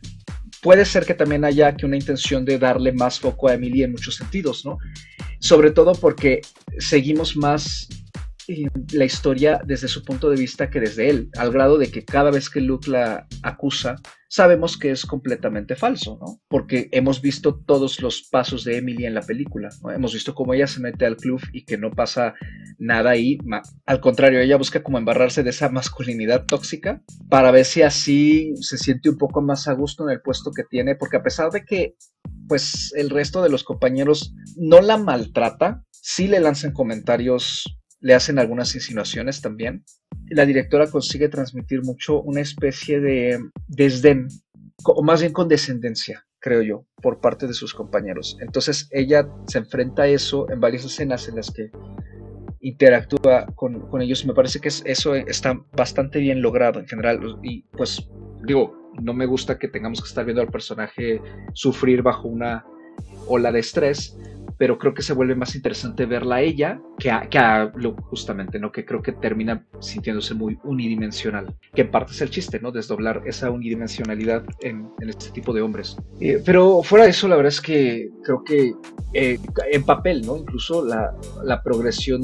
[0.61, 3.91] Puede ser que también haya aquí una intención de darle más foco a Emily en
[3.91, 4.77] muchos sentidos, ¿no?
[5.39, 6.41] Sobre todo porque
[6.77, 7.87] seguimos más
[8.93, 12.31] la historia desde su punto de vista que desde él, al grado de que cada
[12.31, 13.95] vez que Luke la acusa,
[14.27, 16.39] sabemos que es completamente falso, ¿no?
[16.47, 19.91] Porque hemos visto todos los pasos de Emily en la película, ¿no?
[19.91, 22.35] Hemos visto cómo ella se mete al club y que no pasa
[22.77, 23.37] nada ahí,
[23.85, 28.77] al contrario, ella busca como embarrarse de esa masculinidad tóxica para ver si así se
[28.77, 31.65] siente un poco más a gusto en el puesto que tiene, porque a pesar de
[31.65, 31.95] que
[32.47, 38.39] pues el resto de los compañeros no la maltrata, sí le lanzan comentarios le hacen
[38.39, 39.83] algunas insinuaciones también.
[40.29, 44.27] La directora consigue transmitir mucho una especie de desdén,
[44.85, 48.37] o más bien condescendencia, creo yo, por parte de sus compañeros.
[48.39, 51.71] Entonces ella se enfrenta a eso en varias escenas en las que
[52.61, 54.25] interactúa con, con ellos.
[54.25, 57.19] Me parece que eso está bastante bien logrado en general.
[57.43, 58.07] Y pues
[58.45, 61.21] digo, no me gusta que tengamos que estar viendo al personaje
[61.53, 62.65] sufrir bajo una
[63.27, 64.17] ola de estrés,
[64.59, 67.39] pero creo que se vuelve más interesante verla a ella que a, que
[68.01, 68.73] justamente, ¿no?
[68.73, 72.69] Que creo que termina sintiéndose muy unidimensional, que en parte es el chiste, ¿no?
[72.71, 75.95] Desdoblar esa unidimensionalidad en, este tipo de hombres.
[76.19, 78.73] Eh, pero fuera de eso, la verdad es que creo que
[79.13, 79.39] eh,
[79.71, 80.35] en papel, ¿no?
[80.35, 82.21] Incluso la, la, progresión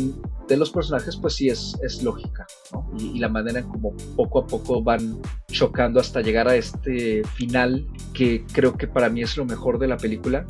[0.50, 2.91] de los personajes, pues sí es, es lógica, ¿no?
[3.00, 7.24] Y, y, la manera en como poco a poco van chocando hasta llegar a este
[7.36, 10.45] final, que creo que para mí es lo mejor de la película,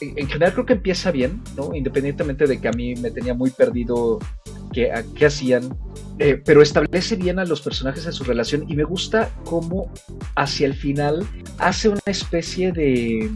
[0.00, 1.74] en general creo que empieza bien, ¿no?
[1.74, 4.18] Independientemente de que a mí me tenía muy perdido
[4.72, 5.76] qué, qué hacían,
[6.18, 9.92] eh, pero establece bien a los personajes en su relación y me gusta cómo
[10.36, 11.26] hacia el final
[11.58, 13.30] hace una especie de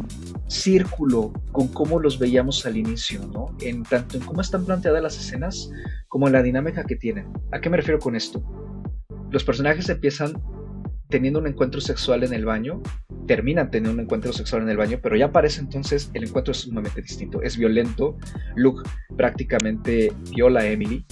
[0.49, 3.57] círculo con cómo los veíamos al inicio, ¿no?
[3.61, 5.71] En tanto en cómo están planteadas las escenas
[6.09, 7.33] como en la dinámica que tienen.
[7.53, 8.42] ¿A qué me refiero con esto?
[9.31, 10.33] los personajes empiezan
[11.09, 12.83] teniendo un encuentro sexual en el baño,
[13.27, 16.59] terminan teniendo un encuentro sexual en el baño, pero ya parece entonces el encuentro es
[16.59, 17.42] sumamente distinto.
[17.42, 18.16] Es violento.
[18.55, 21.05] Luke prácticamente viola a Emily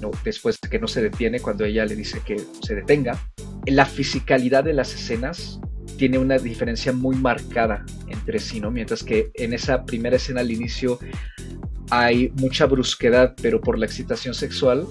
[0.00, 0.10] ¿no?
[0.24, 3.18] después de que no se detiene cuando ella le dice que se detenga.
[3.66, 5.60] La fisicalidad de las escenas
[5.96, 8.70] tiene una diferencia muy marcada entre sí, ¿no?
[8.70, 10.98] Mientras que en esa primera escena al inicio
[11.90, 14.86] hay mucha brusquedad, pero por la excitación sexual,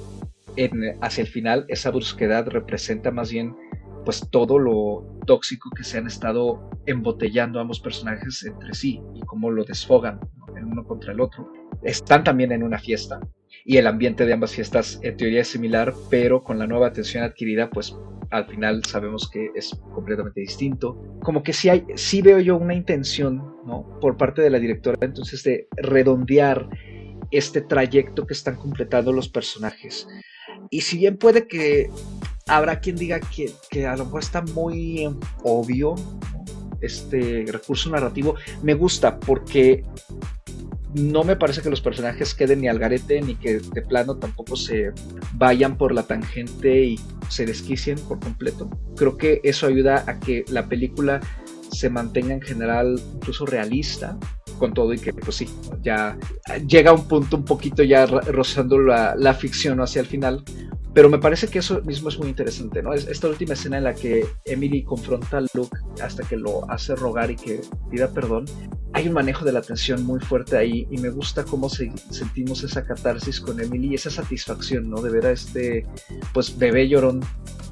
[0.56, 3.56] en, hacia el final esa brusquedad representa más bien
[4.04, 9.52] pues todo lo tóxico que se han estado embotellando ambos personajes entre sí y cómo
[9.52, 10.20] lo desfogan
[10.56, 11.52] el uno contra el otro.
[11.82, 13.20] Están también en una fiesta
[13.66, 17.24] y el ambiente de ambas fiestas en teoría es similar, pero con la nueva atención
[17.24, 17.96] adquirida pues
[18.32, 20.98] al final sabemos que es completamente distinto.
[21.22, 24.00] Como que sí, hay, sí veo yo una intención ¿no?
[24.02, 26.68] por parte de la directora entonces de redondear
[27.32, 30.08] este trayecto que están completando los personajes.
[30.70, 31.90] Y si bien puede que
[32.48, 35.10] habrá quien diga que, a lo mejor está muy
[35.44, 35.96] obvio
[36.82, 39.86] este recurso narrativo, me gusta porque
[40.94, 44.56] no me parece que los personajes queden ni al garete ni que de plano tampoco
[44.56, 44.92] se
[45.34, 48.70] vayan por la tangente y se desquicien por completo.
[48.96, 51.20] Creo que eso ayuda a que la película
[51.72, 54.18] se mantenga en general incluso realista
[54.58, 55.50] con todo y que pues sí,
[55.82, 56.18] ya
[56.68, 60.44] llega a un punto un poquito ya rozando la, ficción hacia el final,
[60.94, 62.94] pero me parece que eso mismo es muy interesante, ¿no?
[62.94, 67.32] Esta última escena en la que Emily confronta a Luke hasta que lo hace rogar
[67.32, 68.46] y que pida perdón,
[68.94, 72.86] hay un manejo de la tensión muy fuerte ahí y me gusta cómo sentimos esa
[72.86, 75.02] catarsis con Emily y esa satisfacción, ¿no?
[75.02, 75.86] De ver a este,
[76.32, 77.22] pues, bebé llorón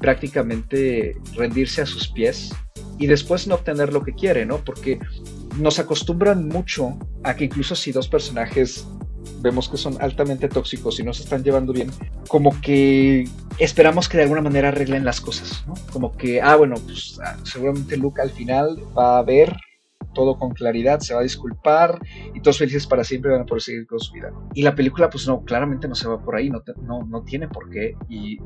[0.00, 2.52] prácticamente rendirse a sus pies
[2.98, 4.58] y después no obtener lo que quiere, ¿no?
[4.58, 4.98] Porque
[5.58, 8.86] nos acostumbran mucho a que incluso si dos personajes
[9.40, 11.90] vemos que son altamente tóxicos y no se están llevando bien,
[12.28, 15.74] como que esperamos que de alguna manera arreglen las cosas, ¿no?
[15.92, 19.54] Como que, ah, bueno, pues ah, seguramente Luke al final va a ver
[20.14, 21.98] todo con claridad, se va a disculpar
[22.34, 24.32] y todos felices para siempre van a poder seguir con su vida.
[24.54, 27.48] Y la película, pues no, claramente no se va por ahí, no, no, no tiene
[27.48, 27.94] por qué.
[28.08, 28.38] Y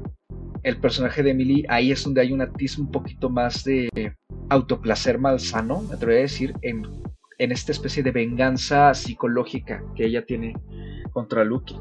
[0.62, 3.88] el personaje de Emily, ahí es donde hay un atismo un poquito más de
[4.48, 6.86] autoplacer malsano, me atrevería a decir, en
[7.38, 10.54] en esta especie de venganza psicológica que ella tiene
[11.12, 11.74] contra Luke.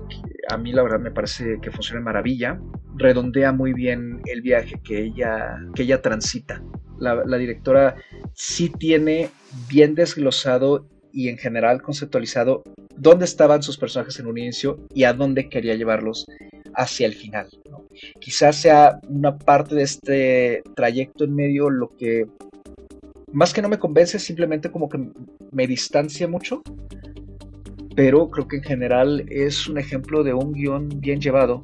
[0.49, 2.60] A mí la verdad me parece que funciona maravilla.
[2.95, 6.63] Redondea muy bien el viaje que ella, que ella transita.
[6.97, 7.95] La, la directora
[8.34, 9.30] sí tiene
[9.69, 12.63] bien desglosado y en general conceptualizado
[12.95, 16.25] dónde estaban sus personajes en un inicio y a dónde quería llevarlos
[16.73, 17.47] hacia el final.
[18.19, 22.25] Quizás sea una parte de este trayecto en medio lo que
[23.36, 24.98] más que no me convence, simplemente como que
[25.52, 26.63] me distancia mucho.
[27.93, 31.62] Pero creo que en general es un ejemplo de un guion bien llevado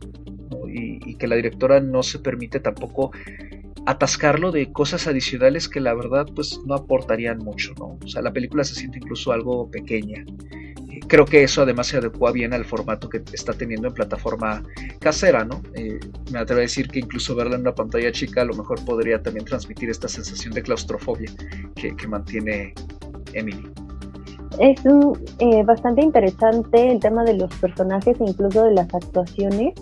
[0.68, 3.12] y, que la directora no se permite tampoco
[3.86, 7.98] atascarlo de cosas adicionales que la verdad pues no aportarían mucho, ¿no?
[8.04, 10.26] O sea, la película se siente incluso algo pequeña
[11.12, 14.64] creo que eso además se adecua bien al formato que está teniendo en plataforma
[15.00, 15.62] casera, ¿no?
[15.74, 16.00] Eh,
[16.32, 19.22] me atrevo a decir que incluso verla en una pantalla chica a lo mejor podría
[19.22, 21.30] también transmitir esta sensación de claustrofobia
[21.76, 22.74] que, mantiene
[23.34, 23.70] Emily.
[24.58, 24.80] Es
[25.40, 29.74] eh, bastante interesante el tema de los personajes e incluso de las actuaciones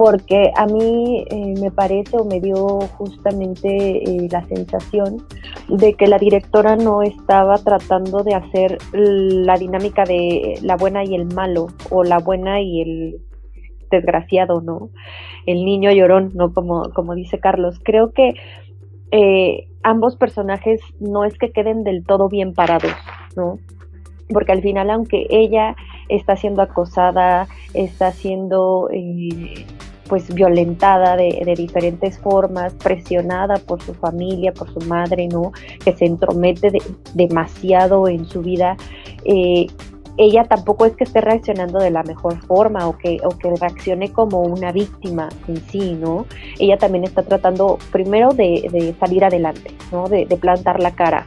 [0.00, 5.18] porque a mí eh, me parece o me dio justamente eh, la sensación
[5.68, 11.14] de que la directora no estaba tratando de hacer la dinámica de la buena y
[11.14, 13.20] el malo o la buena y el
[13.90, 14.88] desgraciado, ¿no?
[15.44, 16.54] El niño llorón, ¿no?
[16.54, 17.78] Como, como dice Carlos.
[17.84, 18.32] Creo que
[19.10, 22.94] eh, ambos personajes no es que queden del todo bien parados,
[23.36, 23.58] ¿no?
[24.32, 25.76] Porque al final, aunque ella
[26.08, 28.88] está siendo acosada, está siendo
[30.10, 35.52] pues violentada de, de, diferentes formas, presionada por su familia, por su madre, ¿no?
[35.84, 36.72] Que se entromete
[37.14, 38.76] demasiado en su vida.
[39.24, 39.68] Eh,
[40.16, 44.12] ella tampoco es que esté reaccionando de la mejor forma o que, o que reaccione
[44.12, 46.26] como una víctima en sí, ¿no?
[46.58, 50.08] Ella también está tratando primero de, de salir adelante, ¿no?
[50.08, 51.24] De, de plantar la cara,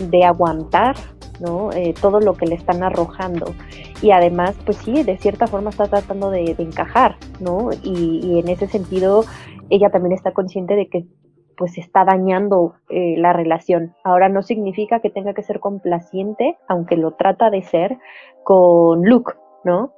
[0.00, 0.96] de aguantar
[1.40, 1.70] ¿no?
[1.72, 3.54] Eh, todo lo que le están arrojando.
[4.02, 7.70] Y además, pues sí, de cierta forma está tratando de, encajar, ¿no?
[7.82, 9.24] Y, en ese sentido,
[9.70, 11.06] ella también está consciente de que
[11.56, 13.94] pues está dañando eh, la relación.
[14.04, 17.98] Ahora no significa que tenga que ser complaciente, aunque lo trata de ser,
[18.44, 19.32] con Luke,
[19.64, 19.92] ¿no?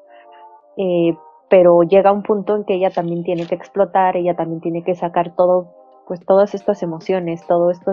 [0.77, 1.17] Eh,
[1.51, 4.95] pero llega un punto en que ella también tiene que explotar, ella también tiene que
[4.95, 5.75] sacar todo,
[6.07, 7.93] pues todas estas emociones, todo esto,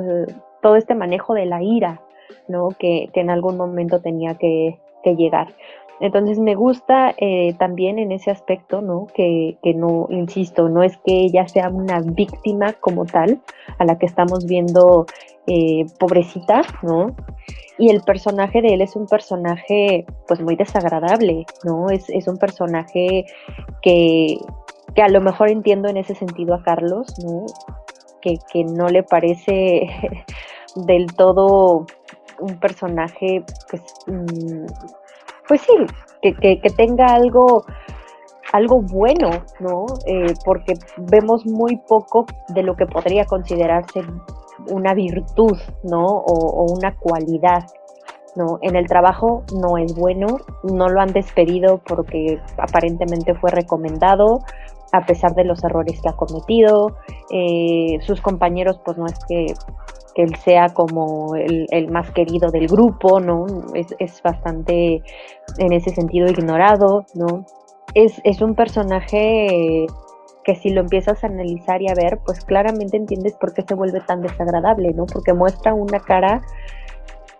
[0.61, 2.01] todo este manejo de la ira,
[2.47, 2.69] ¿no?
[2.77, 4.79] Que, en algún momento tenía que,
[5.17, 5.53] llegar.
[5.99, 9.05] Entonces me gusta eh, también en ese aspecto, ¿no?
[9.13, 13.39] Que, que, no, insisto, no es que ella sea una víctima como tal,
[13.77, 15.05] a la que estamos viendo
[15.47, 17.15] eh, pobrecita, ¿no?
[17.77, 21.91] Y el personaje de él es un personaje pues muy desagradable, ¿no?
[21.91, 23.25] Es, es un personaje
[23.83, 24.39] que,
[24.95, 27.45] que a lo mejor entiendo en ese sentido a Carlos, ¿no?
[28.21, 29.87] Que, que no le parece
[30.75, 31.85] del todo
[32.39, 34.65] un personaje, pues, mm,
[35.47, 35.73] pues sí,
[36.21, 37.65] que, que, tenga algo,
[38.53, 39.85] algo bueno, ¿no?
[40.05, 44.01] Eh, porque vemos muy poco de lo que podría considerarse
[44.69, 46.05] una virtud, ¿no?
[46.05, 47.65] O, una cualidad,
[48.35, 48.59] ¿no?
[48.61, 54.39] En el trabajo no es bueno, no lo han despedido porque aparentemente fue recomendado,
[54.91, 56.95] a pesar de los errores que ha cometido.
[57.31, 59.53] Eh, sus compañeros, pues no es que,
[60.15, 63.45] él sea como el, más querido del grupo, ¿no?
[63.73, 65.03] Es, es, bastante
[65.57, 67.45] en ese sentido ignorado, ¿no?
[67.93, 69.85] Es, es un personaje
[70.43, 73.73] que si lo empiezas a analizar y a ver, pues claramente entiendes por qué se
[73.73, 75.05] vuelve tan desagradable, ¿no?
[75.05, 76.41] Porque muestra una cara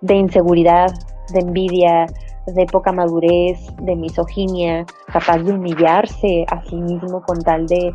[0.02, 0.92] de inseguridad,
[1.32, 2.08] de envidia,
[2.48, 7.94] de poca madurez, de misoginia, capaz de humillarse a sí mismo con tal de,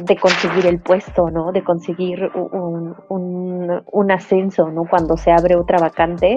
[0.00, 1.52] de conseguir el puesto, ¿no?
[1.52, 4.84] De conseguir un, un, ascenso, ¿no?
[4.88, 6.36] Cuando se abre otra vacante,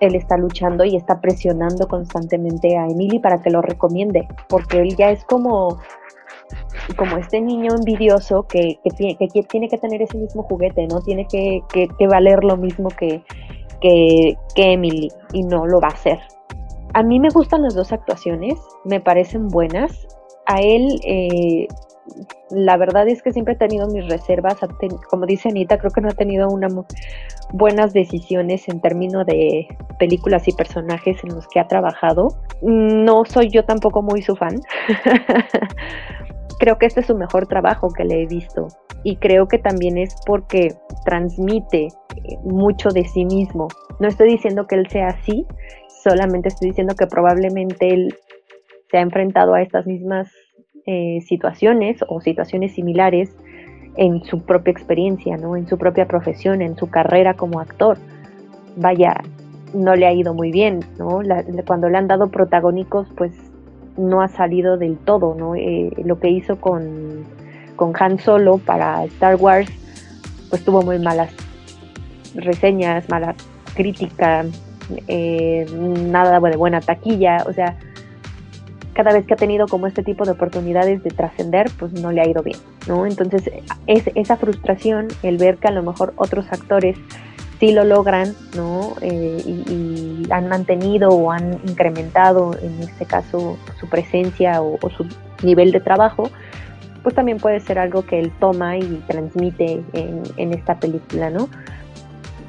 [0.00, 4.96] él está luchando y está presionando constantemente a Emily para que lo recomiende, porque él
[4.96, 5.78] ya es como
[6.96, 11.00] como este niño envidioso que, que, tiene que tener ese mismo juguete, ¿no?
[11.00, 11.62] Tiene que,
[12.06, 13.22] valer lo mismo que,
[13.80, 16.18] que, Emily y no lo va a hacer.
[16.94, 20.06] A mí me gustan las dos actuaciones, me parecen buenas.
[20.46, 21.66] A él, eh,
[22.50, 24.56] la verdad es que siempre he tenido mis reservas,
[25.10, 26.68] como dice Anita, creo que no ha tenido una
[27.52, 29.66] buenas decisiones en términos de
[29.98, 32.28] películas y personajes en los que ha trabajado.
[32.62, 34.60] No soy yo tampoco muy su fan,
[36.58, 38.68] creo que este es su mejor trabajo que le he visto
[39.02, 43.68] y creo que también es porque transmite eh, mucho de sí mismo.
[44.00, 45.46] No estoy diciendo que él sea así,
[46.02, 48.14] solamente estoy diciendo que probablemente él
[48.90, 50.28] se ha enfrentado a estas mismas
[50.86, 53.30] eh, situaciones o situaciones similares
[53.96, 55.56] en su propia experiencia, ¿no?
[55.56, 57.98] En su propia profesión, en su carrera como actor.
[58.76, 59.20] Vaya,
[59.74, 61.20] no le ha ido muy bien, ¿no?
[61.66, 63.32] cuando le han dado protagónicos, pues
[63.96, 65.54] no ha salido del todo, ¿no?
[65.54, 67.24] Eh, lo que hizo con,
[67.76, 69.70] con Han Solo para Star Wars,
[70.50, 71.32] pues tuvo muy malas
[72.34, 73.34] reseñas, mala
[73.74, 74.44] crítica,
[75.08, 77.76] eh, nada de buena taquilla, o sea,
[78.96, 82.22] cada vez que ha tenido como este tipo de oportunidades de trascender, pues no le
[82.22, 82.56] ha ido bien,
[82.88, 83.04] ¿no?
[83.04, 83.42] Entonces,
[83.86, 86.96] es esa frustración, el ver que a lo mejor otros actores
[87.60, 88.94] sí lo logran, ¿no?
[89.02, 95.06] Eh, y, han mantenido o han incrementado, en este caso, su presencia o, su
[95.42, 96.30] nivel de trabajo,
[97.02, 101.48] pues también puede ser algo que él toma y transmite en, esta película, ¿no?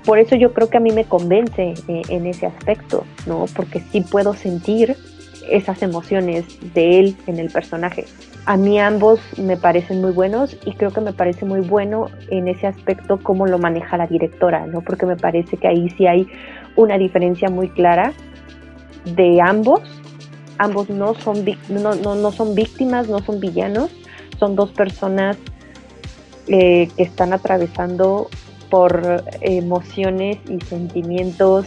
[0.06, 3.46] Por eso yo creo que a mí me convence eh, en ese aspecto, ¿no?
[3.54, 4.96] Porque sí puedo sentir
[5.50, 8.06] esas emociones de él en el personaje.
[8.46, 12.48] A mí ambos me parecen muy buenos y creo que me parece muy bueno en
[12.48, 14.82] ese aspecto cómo lo maneja la directora, ¿no?
[14.82, 16.28] Porque me parece que ahí sí hay
[16.76, 18.14] una diferencia muy clara
[19.04, 19.82] de ambos.
[20.60, 23.92] Ambos no son, no, no, son víctimas, no son villanos,
[24.40, 25.38] son dos personas
[26.48, 28.30] eh, que están atravesando
[28.70, 31.66] por emociones y sentimientos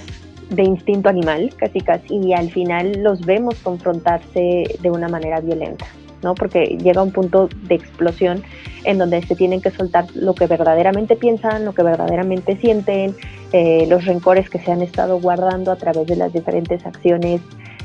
[0.50, 5.86] de instinto animal, casi casi, y al final los vemos confrontarse de una manera violenta,
[6.22, 6.34] ¿no?
[6.34, 8.42] Porque llega un punto de explosión
[8.84, 13.14] en donde se tienen que soltar lo que verdaderamente piensan, lo que verdaderamente sienten,
[13.52, 17.40] eh, los rencores que se han estado guardando a través de las diferentes acciones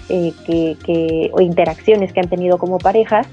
[0.10, 3.28] eh, que, o interacciones que han tenido como parejas.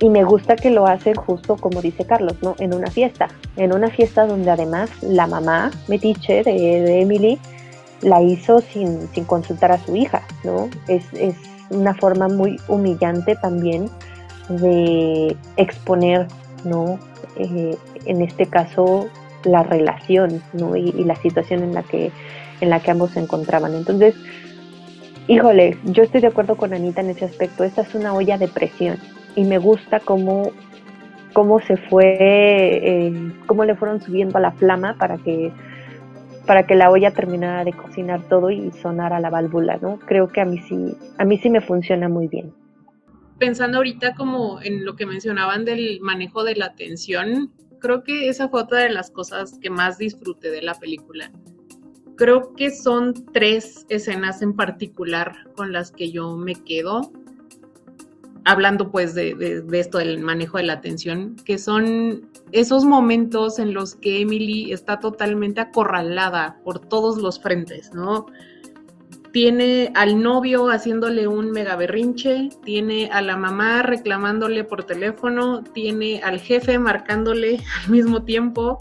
[0.00, 2.54] Y me gusta que lo hacen justo como dice Carlos, ¿no?
[2.58, 3.28] En una fiesta.
[3.56, 7.38] En una fiesta donde además la mamá metiche de, de Emily
[8.02, 10.68] la hizo sin, consultar a su hija, ¿no?
[10.88, 11.04] Es,
[11.70, 13.88] una forma muy humillante también
[14.48, 16.28] de exponer,
[16.64, 16.98] ¿no?
[17.36, 19.08] Eh, en este caso,
[19.44, 20.76] la relación, ¿no?
[20.76, 22.12] Y, la situación en la que
[22.60, 23.74] en la que ambos se encontraban.
[23.74, 24.14] Entonces,
[25.26, 27.64] híjole, yo estoy de acuerdo con Anita en ese aspecto.
[27.64, 28.98] Esta es una olla de presión
[29.34, 30.50] y me gusta cómo,
[31.32, 35.52] cómo se fue, eh, cómo le fueron subiendo a la flama para que
[36.46, 39.98] para que la olla terminara de cocinar todo y sonara la válvula, ¿no?
[39.98, 42.52] Creo que a mí sí, a mí sí me funciona muy bien.
[43.38, 48.48] Pensando ahorita como en lo que mencionaban del manejo de la atención, creo que esa
[48.48, 51.30] fue otra de las cosas que más disfruté de la película.
[52.16, 57.12] creo que son tres escenas en particular con las que yo me quedo,
[58.44, 63.94] hablando pues de, esto del manejo de la atención, que son esos momentos en los
[63.94, 68.26] que Emily está totalmente acorralada por todos los frentes, ¿no?
[69.32, 76.22] Tiene al novio haciéndole un mega berrinche, tiene a la mamá reclamándole por teléfono, tiene
[76.22, 78.78] al jefe marcándole al mismo tiempo,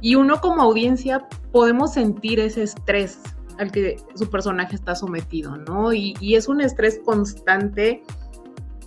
[0.00, 3.18] y uno como audiencia podemos sentir ese estrés
[3.58, 5.92] al que su personaje está sometido, ¿no?
[5.92, 8.02] Y, es un estrés constante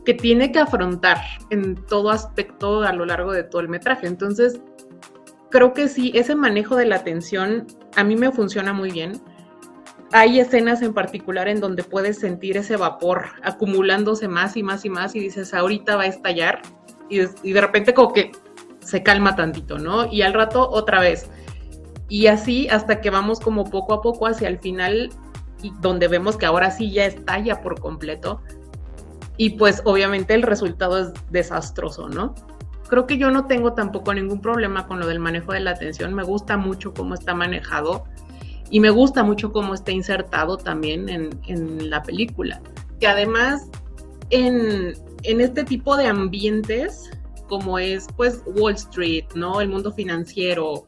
[0.06, 1.18] que tiene que afrontar
[1.50, 4.08] en todo aspecto a lo largo de todo el metraje.
[4.08, 4.60] Entonces,
[5.50, 9.22] creo que sí, ese manejo de la atención a mí me funciona muy bien.
[10.12, 14.90] Hay escenas en particular en donde puedes sentir ese vapor acumulándose más y más y
[14.90, 16.62] más y dices, ahorita va a estallar.
[17.10, 18.32] Y, y de repente como que
[18.80, 20.12] se calma tantito, ¿no?
[20.12, 21.30] Y al rato otra vez.
[22.10, 25.10] Y así hasta que vamos como poco a poco hacia el final,
[25.64, 28.42] y donde vemos que ahora sí ya estalla por completo.
[29.42, 32.36] Y pues obviamente el resultado es desastroso, ¿no?
[32.88, 36.14] Creo que yo no tengo tampoco ningún problema con lo del manejo de la atención.
[36.14, 38.04] Me gusta mucho cómo está manejado
[38.70, 42.62] y me gusta mucho cómo está insertado también en, en la película.
[43.00, 43.68] Que además
[44.30, 47.10] en, en este tipo de ambientes
[47.48, 49.60] como es pues Wall Street, ¿no?
[49.60, 50.86] El mundo financiero,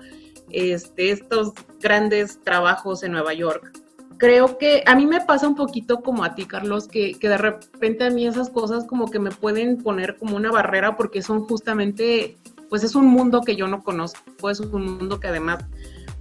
[0.52, 3.83] este, estos grandes trabajos en Nueva York.
[4.24, 7.38] Creo que a mí me pasa un poquito como a ti, Carlos, que, que de
[7.38, 11.42] repente a mí esas cosas como que me pueden poner como una barrera porque son
[11.42, 12.38] justamente,
[12.70, 15.66] pues es un mundo que yo no conozco, es un mundo que además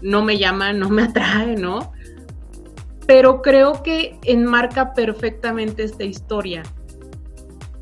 [0.01, 1.93] no me llama, no me atrae, ¿no?
[3.07, 6.65] Pero creo que enmarca perfectamente esta historia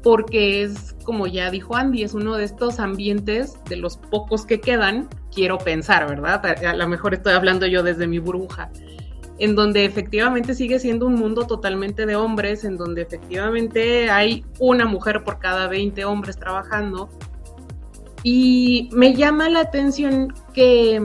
[0.02, 4.60] porque es, como ya dijo Andy, es uno de estos ambientes de los pocos que
[4.60, 6.44] quedan, quiero pensar, ¿verdad?
[6.44, 8.70] A, lo mejor estoy hablando yo desde mi burbuja,
[9.40, 14.84] en donde efectivamente sigue siendo un mundo totalmente de hombres, en donde efectivamente hay una
[14.84, 17.08] mujer por cada 20 hombres trabajando.
[18.22, 21.02] Y me llama la atención que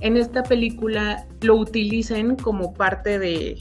[0.00, 3.58] en esta película lo utilicen como parte de,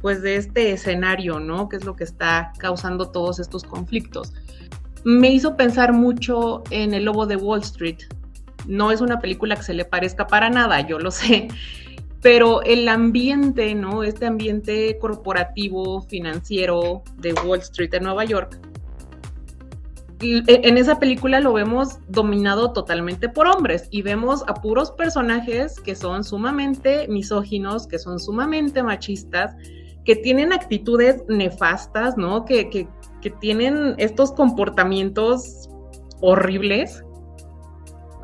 [0.00, 1.68] pues de este escenario, ¿no?
[1.68, 4.32] Que es lo que está causando todos estos conflictos.
[5.04, 7.98] Me hizo pensar mucho en El Lobo de Wall Street.
[8.66, 11.48] No es una película que se le parezca para nada, yo lo sé,
[12.26, 14.02] pero el ambiente, ¿no?
[14.02, 18.58] Este ambiente corporativo, financiero de Wall Street en Nueva York,
[20.18, 25.94] en esa película lo vemos dominado totalmente por hombres y vemos a puros personajes que
[25.94, 29.54] son sumamente misóginos, que son sumamente machistas,
[30.04, 32.44] que tienen actitudes nefastas, ¿no?
[32.44, 32.88] Que, que,
[33.40, 35.68] tienen estos comportamientos
[36.20, 37.04] horribles,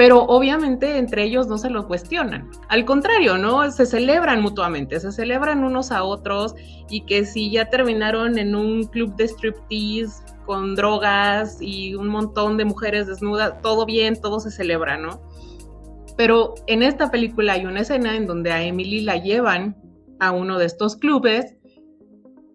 [0.03, 2.51] pero obviamente entre ellos no se lo cuestionan.
[2.69, 3.71] Al contrario, ¿no?
[3.71, 6.57] Se celebran mutuamente, se celebran unos a otros
[6.91, 12.57] y que si ya terminaron en un club de striptease con drogas y un montón
[12.57, 15.23] de mujeres desnudas, todo bien, todo se celebra, ¿no?
[16.17, 19.77] Pero en esta película hay una escena en donde a Emily la llevan
[20.19, 21.55] a uno de estos clubes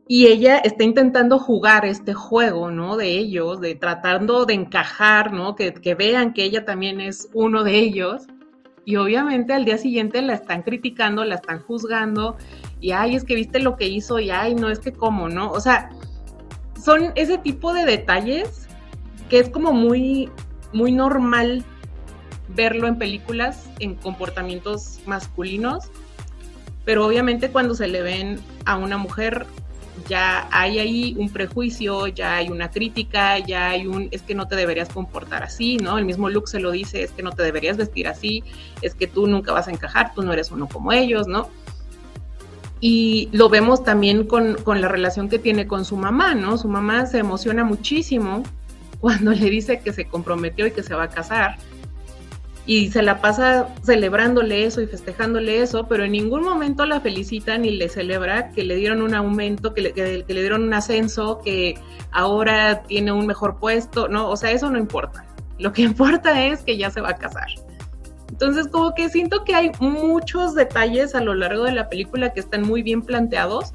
[0.07, 2.95] y ella está intentando jugar este juego, ¿no?
[2.95, 5.55] De ellos, de tratando de encajar, ¿no?
[5.55, 8.27] Que, vean que ella también es uno de ellos.
[8.85, 12.37] Y obviamente al día siguiente la están criticando, la están juzgando,
[12.79, 15.51] y ay, es que viste lo que hizo, y ay, no es que cómo, ¿no?
[15.51, 15.89] O sea,
[16.81, 18.69] son ese tipo de detalles
[19.29, 20.29] que es como muy,
[20.71, 21.65] muy normal
[22.55, 25.91] verlo en películas, en comportamientos masculinos,
[26.85, 29.45] pero obviamente cuando se le ven a una mujer
[30.07, 34.47] ya hay ahí un prejuicio, ya hay una crítica, ya hay un, es que no
[34.47, 35.97] te deberías comportar así, ¿no?
[35.97, 38.43] El mismo Luke se lo dice, es que no te deberías vestir así,
[38.81, 41.49] es que tú nunca vas a encajar, tú no eres uno como ellos, ¿no?
[42.79, 46.57] Y lo vemos también con, con la relación que tiene con su mamá, ¿no?
[46.57, 48.43] Su mamá se emociona muchísimo
[48.99, 51.57] cuando le dice que se comprometió y que se va a casar
[52.67, 57.57] y se la pasa celebrándole eso y festejándole eso, pero en ningún momento la felicita
[57.57, 61.39] ni le celebra que le dieron un aumento, que le, que, le dieron un ascenso,
[61.39, 61.79] que
[62.11, 65.25] ahora tiene un mejor puesto, no, o sea, eso no importa.
[65.57, 67.47] Lo que importa es que ya se va a casar.
[68.29, 72.41] Entonces, como que siento que hay muchos detalles a lo largo de la película que
[72.41, 73.71] están muy bien planteados,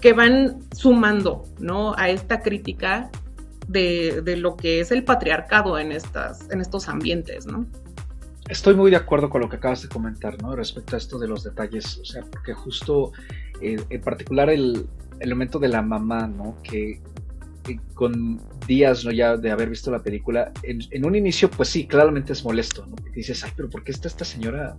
[0.00, 1.94] que van sumando, ¿no?
[1.98, 3.10] A esta crítica
[3.68, 7.66] de, lo que es el patriarcado en, estas, en estos ambientes, ¿no?
[8.48, 10.54] Estoy muy de acuerdo con lo que acabas de comentar, ¿no?
[10.54, 13.12] Respecto a esto de los detalles, o sea, porque justo
[13.60, 14.86] eh, en particular el
[15.18, 16.56] elemento de la mamá, ¿no?
[16.62, 17.00] Que,
[17.94, 19.10] con días, ¿no?
[19.10, 22.94] Ya de haber visto la película, en, un inicio, pues sí, claramente es molesto, ¿no?
[22.94, 24.76] Porque dices, ay, pero ¿por qué está esta señora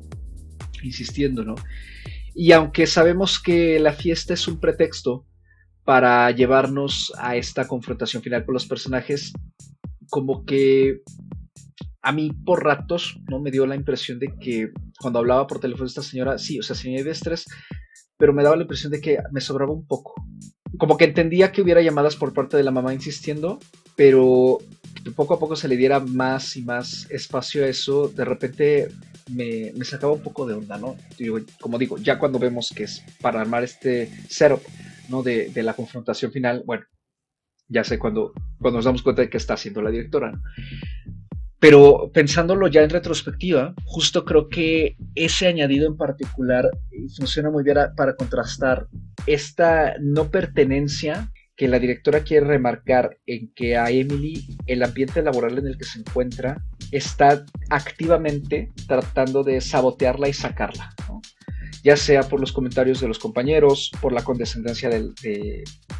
[0.82, 1.56] insistiendo, ¿no?
[2.34, 5.26] Y aunque sabemos que la fiesta es un pretexto
[5.88, 9.32] para llevarnos a esta confrontación final con los personajes,
[10.10, 11.00] como que
[12.02, 15.88] a mí por ratos no me dio la impresión de que cuando hablaba por teléfono
[15.88, 17.46] esta señora, sí, o sea, sí de estrés,
[18.18, 20.14] pero me daba la impresión de que me sobraba un poco.
[20.78, 23.58] Como que entendía que hubiera llamadas por parte de la mamá insistiendo,
[23.96, 24.58] pero
[25.16, 28.90] poco a poco se le diera más y más espacio a eso, de repente
[29.32, 30.98] me, sacaba un poco de onda, ¿no?
[31.62, 34.62] como digo, ya cuando vemos que es para armar este setup,
[35.10, 35.24] ¿no?
[35.24, 36.86] De, la confrontación final, bueno,
[37.68, 40.32] ya sé cuando, cuando nos damos cuenta de que está haciendo la directora,
[41.60, 46.70] Pero pensándolo ya en retrospectiva, justo creo que ese añadido en particular
[47.16, 48.88] funciona muy bien para contrastar
[49.26, 55.58] esta no pertenencia que la directora quiere remarcar en que a Emily el ambiente laboral
[55.58, 60.94] en el que se encuentra está activamente tratando de sabotearla y sacarla,
[61.88, 65.14] ya sea por los comentarios de los compañeros, por la condescendencia del,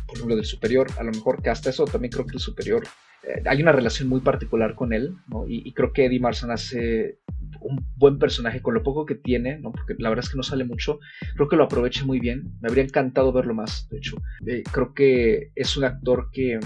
[0.06, 2.84] por ejemplo, del superior, a lo mejor que hasta eso también creo que el superior,
[3.24, 5.16] eh, hay una relación muy particular con él,
[5.48, 7.20] y, y, creo que Eddie Marsan hace
[7.62, 9.72] un buen personaje con lo poco que tiene, ¿no?
[9.72, 11.00] porque la verdad es que no sale mucho,
[11.36, 14.94] creo que lo aprovecha muy bien, me habría encantado verlo más, de hecho, eh, creo
[14.94, 16.60] que es un actor que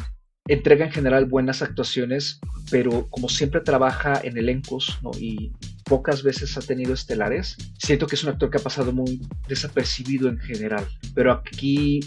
[0.47, 2.41] entrega en general buenas actuaciones,
[2.71, 5.11] pero como siempre trabaja en elencos ¿no?
[5.19, 5.53] y
[5.91, 9.19] pocas veces ha tenido estelares, siento que es un actor que ha pasado muy
[9.49, 11.99] desapercibido en general, pero aquí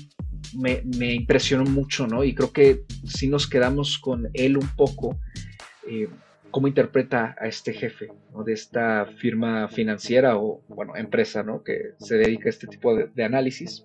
[0.55, 0.80] me,
[1.12, 2.24] impresionó mucho, ¿no?
[2.24, 5.18] Y creo que si nos quedamos con él un poco,
[5.87, 6.09] eh,
[6.51, 8.09] cómo interpreta a este jefe
[8.47, 11.62] de esta firma financiera o, bueno, empresa ¿no?
[11.62, 13.85] que se dedica a este tipo de, análisis.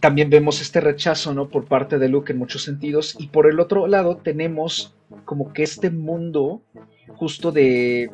[0.00, 1.48] También vemos este rechazo ¿no?
[1.48, 5.62] por parte de Luke en muchos sentidos y por el otro lado tenemos como que
[5.62, 6.62] este mundo
[7.08, 8.10] justo de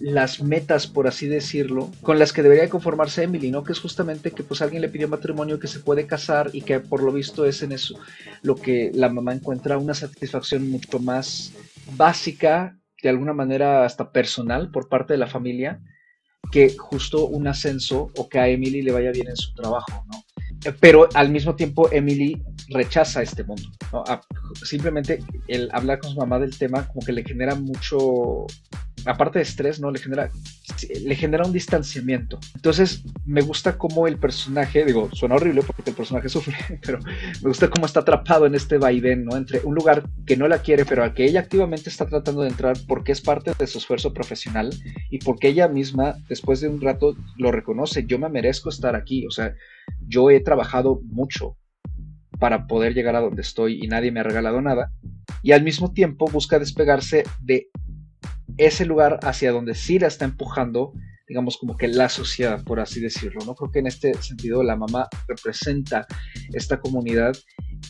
[0.00, 3.62] las metas, por así decirlo, con las que debería conformarse Emily, ¿no?
[3.62, 6.80] Que es justamente que pues alguien le pidió matrimonio, que se puede casar y que
[6.80, 7.98] por lo visto es en eso
[8.42, 11.52] lo que la mamá encuentra una satisfacción mucho más
[11.96, 15.80] básica de alguna manera hasta personal por parte de la familia
[16.50, 20.24] que justo un ascenso o que a Emily le vaya bien en su trabajo, ¿no?
[20.80, 24.04] Pero al mismo tiempo Emily rechaza este mundo, ¿no?
[24.62, 28.46] Simplemente el hablar con su mamá del tema como que le genera mucho,
[29.06, 29.90] aparte de estrés, ¿no?
[29.90, 30.30] Le genera,
[31.04, 32.38] le genera un distanciamiento.
[32.54, 37.48] Entonces, me gusta cómo el personaje, digo, suena horrible porque el personaje sufre, pero me
[37.48, 39.36] gusta cómo está atrapado en este vaivén, ¿no?
[39.36, 42.48] Entre un lugar que no la quiere, pero al que ella activamente está tratando de
[42.48, 44.70] entrar porque es parte de su esfuerzo profesional
[45.10, 48.04] y porque ella misma, después de un rato, lo reconoce.
[48.06, 49.54] Yo me merezco estar aquí, o sea,
[50.06, 51.56] yo he trabajado mucho
[52.38, 54.92] para poder llegar a donde estoy y nadie me ha regalado nada.
[55.42, 57.68] Y al mismo tiempo busca despegarse de
[58.56, 60.92] ese lugar hacia donde sí la está empujando,
[61.28, 63.44] digamos como que la sociedad, por así decirlo.
[63.44, 66.06] No creo que en este sentido la mamá representa
[66.52, 67.34] esta comunidad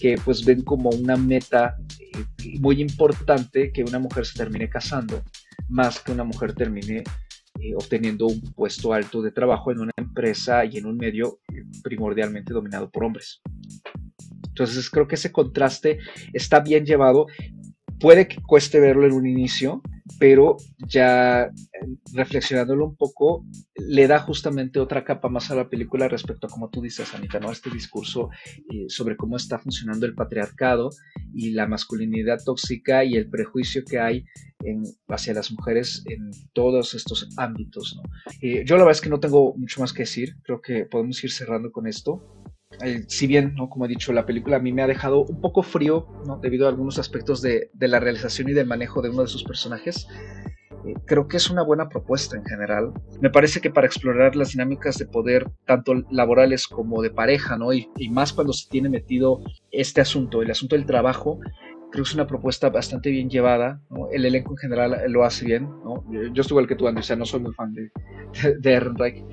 [0.01, 5.23] que pues ven como una meta eh, muy importante que una mujer se termine casando,
[5.69, 7.05] más que una mujer termine
[7.61, 11.63] eh, obteniendo un puesto alto de trabajo en una empresa y en un medio eh,
[11.83, 13.41] primordialmente dominado por hombres.
[14.49, 15.99] Entonces creo que ese contraste
[16.33, 17.27] está bien llevado.
[17.99, 19.83] Puede que cueste verlo en un inicio,
[20.19, 21.51] pero ya eh,
[22.13, 23.45] reflexionándolo un poco,
[23.77, 27.41] le da justamente otra capa más a la película respecto a como tú dices, Anita,
[27.41, 27.51] ¿no?
[27.51, 28.31] Este discurso
[28.71, 30.91] eh, sobre cómo está funcionando el patriarcado
[31.33, 34.25] y la masculinidad tóxica y el prejuicio que hay
[35.09, 38.01] hacia las mujeres en todos estos ámbitos,
[38.41, 41.23] eh, yo la verdad es que no tengo mucho más que decir, creo que podemos
[41.23, 42.23] ir cerrando con esto.
[43.09, 43.69] Si bien, ¿no?
[43.69, 46.39] como he dicho, la película a mí me ha dejado un poco frío ¿no?
[46.39, 50.07] debido a algunos aspectos de, la realización y del manejo de uno de sus personajes,
[50.87, 52.93] eh, creo que es una buena propuesta en general.
[53.21, 57.73] Me parece que para explorar las dinámicas de poder, tanto laborales como de pareja, ¿no?
[57.73, 61.39] y, más cuando se tiene metido este asunto, el asunto del trabajo,
[61.95, 63.81] creo que es una propuesta bastante bien llevada.
[64.11, 65.69] El elenco en general lo hace bien.
[65.85, 66.05] ¿no?
[66.33, 67.91] Yo estuve el que tú, Andrés, o sea, no soy muy fan de,
[68.43, 69.25] de, de Ehrenreich,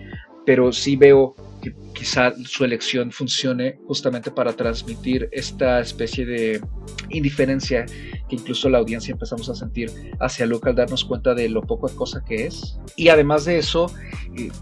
[0.46, 6.62] pero sí veo que quizá su elección funcione justamente para transmitir esta especie de
[7.10, 7.86] indiferencia
[8.28, 11.88] que incluso la audiencia empezamos a sentir hacia Luke al darnos cuenta de lo poco
[11.96, 12.80] cosa que es.
[12.96, 13.94] Y además de eso,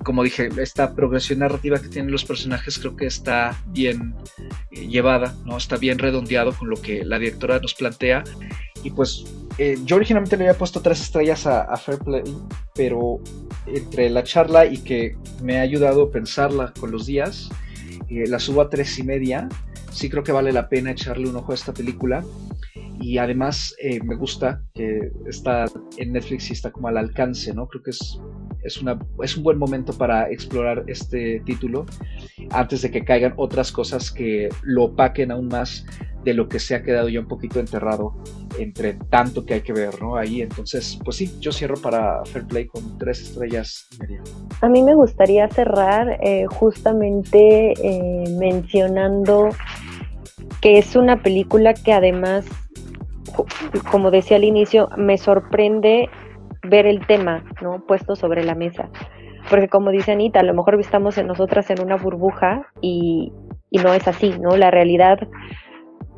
[0.03, 4.15] como dije, esta progresión narrativa que tienen los personajes creo que está bien
[4.71, 5.57] eh, llevada, ¿no?
[5.57, 8.23] está bien redondeado con lo que la directora nos plantea.
[8.83, 9.25] Y pues
[9.59, 12.23] eh, yo originalmente le había puesto tres estrellas a, a Fair Play,
[12.73, 13.19] pero
[13.67, 17.49] entre la charla y que me ha ayudado a pensarla con los días,
[18.09, 19.47] eh, la subo a tres y media.
[19.91, 22.23] Sí creo que vale la pena echarle un ojo a esta película.
[22.99, 25.65] Y además eh, me gusta que está
[25.97, 27.67] en Netflix y está como al alcance, ¿no?
[27.67, 28.19] Creo que es
[28.63, 31.85] es, una, es un buen momento para explorar este título
[32.51, 35.85] antes de que caigan otras cosas que lo opaquen aún más
[36.23, 38.13] de lo que se ha quedado ya un poquito enterrado
[38.57, 40.17] entre tanto que hay que ver, ¿no?
[40.17, 43.87] Ahí, entonces, pues sí, yo cierro para Fair Play con tres estrellas
[44.59, 49.49] A mí me gustaría cerrar eh, justamente eh, mencionando
[50.61, 52.45] que es una película que además,
[53.91, 56.09] como decía al inicio, me sorprende
[56.63, 57.83] ver el tema, ¿no?
[57.85, 58.89] Puesto sobre la mesa.
[59.49, 63.31] Porque como dice Anita, a lo mejor estamos en nosotras en una burbuja y,
[63.71, 64.57] y no es así, ¿no?
[64.57, 65.19] La realidad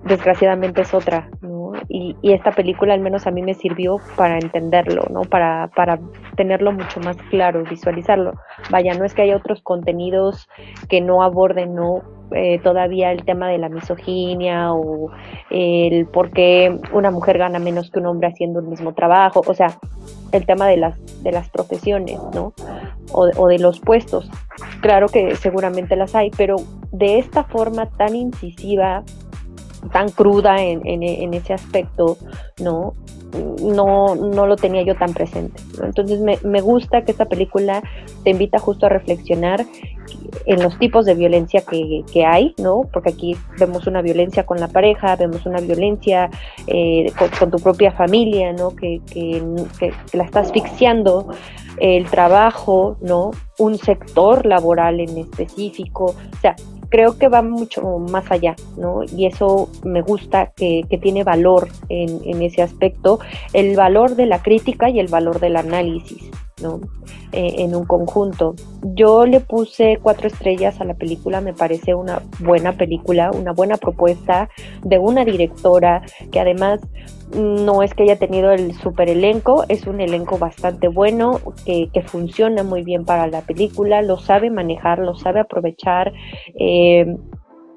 [0.04, 1.74] desgraciadamente es otra, ¿no?
[1.88, 5.22] Y, y, esta película al menos a mí me sirvió para entenderlo, ¿no?
[5.22, 6.00] Para, para
[6.36, 8.34] tenerlo mucho más claro, visualizarlo.
[8.70, 10.50] Vaya, no es que haya otros contenidos
[10.90, 12.02] que no aborden, ¿no?
[12.34, 15.12] Eh, todavía el tema de la misoginia o
[15.50, 19.54] el por qué una mujer gana menos que un hombre haciendo el mismo trabajo, o
[19.54, 19.78] sea,
[20.32, 22.54] el tema de las, de las profesiones, ¿no?
[23.12, 24.30] O, o de los puestos.
[24.82, 26.56] Claro que seguramente las hay, pero
[26.92, 29.04] de esta forma tan incisiva,
[29.92, 32.18] tan cruda en, en, ese aspecto,
[32.62, 32.94] ¿no?
[33.62, 35.62] No, no lo tenía yo tan presente.
[35.82, 37.82] Entonces me, me, gusta que esta película
[38.24, 39.66] te invita justo a reflexionar
[40.46, 42.82] en los tipos de violencia que, que hay, ¿no?
[42.92, 46.30] Porque aquí vemos una violencia con la pareja, vemos una violencia
[46.68, 48.76] eh, con, tu propia familia, ¿no?
[48.76, 49.44] Que, que,
[49.80, 51.28] que la está asfixiando,
[51.78, 53.32] el trabajo, ¿no?
[53.60, 56.56] Un sector laboral en específico, o sea,
[56.90, 59.02] creo que va mucho más allá, ¿no?
[59.04, 63.20] Y eso me gusta que, que tiene valor en, en, ese aspecto,
[63.54, 66.30] el valor de la crítica y el valor del análisis,
[67.34, 68.56] Eh, en un conjunto.
[68.94, 73.78] Yo le puse cuatro estrellas a la película, me parece una buena película, una buena
[73.78, 74.50] propuesta
[74.84, 76.82] de una directora que además
[77.34, 82.02] no es que haya tenido el super elenco, es un elenco bastante bueno, que, que,
[82.02, 86.12] funciona muy bien para la película, lo sabe manejar, lo sabe aprovechar.
[86.60, 87.16] Eh,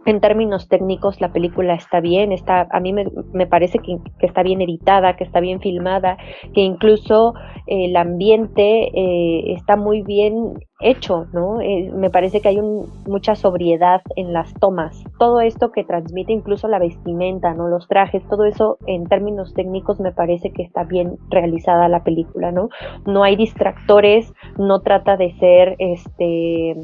[0.07, 4.43] en términos técnicos la película está bien, está, a mí me, me parece que, está
[4.43, 6.17] bien editada, que está bien filmada,
[6.53, 7.35] que incluso
[7.67, 11.61] eh, el ambiente eh, está muy bien hecho, ¿no?
[11.61, 15.03] Eh, me parece que hay un, mucha sobriedad en las tomas.
[15.19, 17.69] Todo esto que transmite incluso la vestimenta, ¿no?
[17.69, 22.53] Los trajes, todo eso en términos técnicos me parece que está bien realizada la película,
[22.53, 22.69] ¿no?
[23.07, 26.77] No hay distractores, no trata de ser este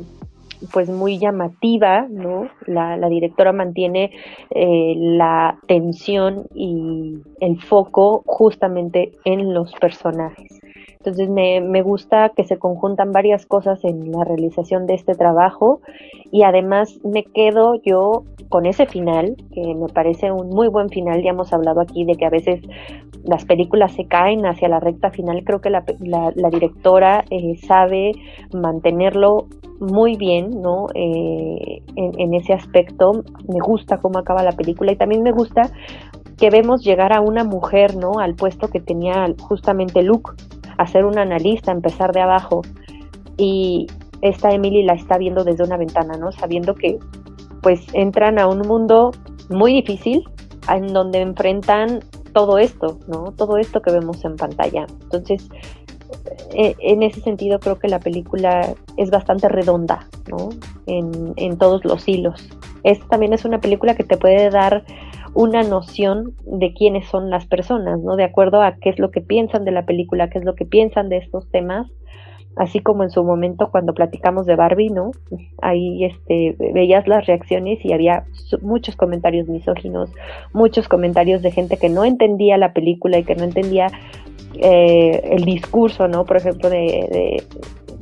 [0.72, 2.48] pues muy llamativa, ¿no?
[2.66, 4.12] La, la directora mantiene
[4.50, 10.59] eh, la tensión y el foco justamente en los personajes.
[11.02, 15.80] Entonces me, me, gusta que se conjuntan varias cosas en la realización de este trabajo
[16.30, 21.22] y además me quedo yo con ese final, que me parece un muy buen final.
[21.22, 22.60] Ya hemos hablado aquí de que a veces
[23.24, 25.42] las películas se caen hacia la recta final.
[25.42, 28.12] Creo que la, la, la directora eh, sabe
[28.52, 29.46] mantenerlo
[29.78, 30.88] muy bien, ¿no?
[30.94, 33.24] Eh, en, en ese aspecto.
[33.48, 35.62] Me gusta cómo acaba la película y también me gusta
[36.36, 38.18] que vemos llegar a una mujer, ¿no?
[38.18, 40.32] Al puesto que tenía justamente Luke
[40.76, 42.62] a ser una analista, empezar de abajo.
[43.36, 43.86] Y
[44.22, 46.32] esta Emily la está viendo desde una ventana, ¿no?
[46.32, 46.98] Sabiendo que
[47.62, 49.12] pues entran a un mundo
[49.48, 50.24] muy difícil
[50.68, 52.00] en donde enfrentan
[52.32, 53.32] todo esto, ¿no?
[53.32, 54.86] Todo esto que vemos en pantalla.
[55.02, 55.48] Entonces,
[56.54, 60.50] e, en ese sentido creo que la película es bastante redonda, ¿no?
[60.86, 62.48] En, en todos los hilos.
[62.82, 64.84] Es, también es una película que te puede dar
[65.34, 68.16] una noción de quiénes son las personas, ¿no?
[68.16, 70.64] De acuerdo a qué es lo que piensan de la película, qué es lo que
[70.64, 71.86] piensan de estos temas,
[72.56, 75.12] así como en su momento cuando platicamos de Barbie, ¿no?
[75.62, 78.24] Ahí este, veías las reacciones y había
[78.60, 80.10] muchos comentarios misóginos,
[80.52, 83.86] muchos comentarios de gente que no entendía la película y que no entendía
[84.54, 86.24] eh, el discurso, ¿no?
[86.24, 87.44] Por ejemplo, de,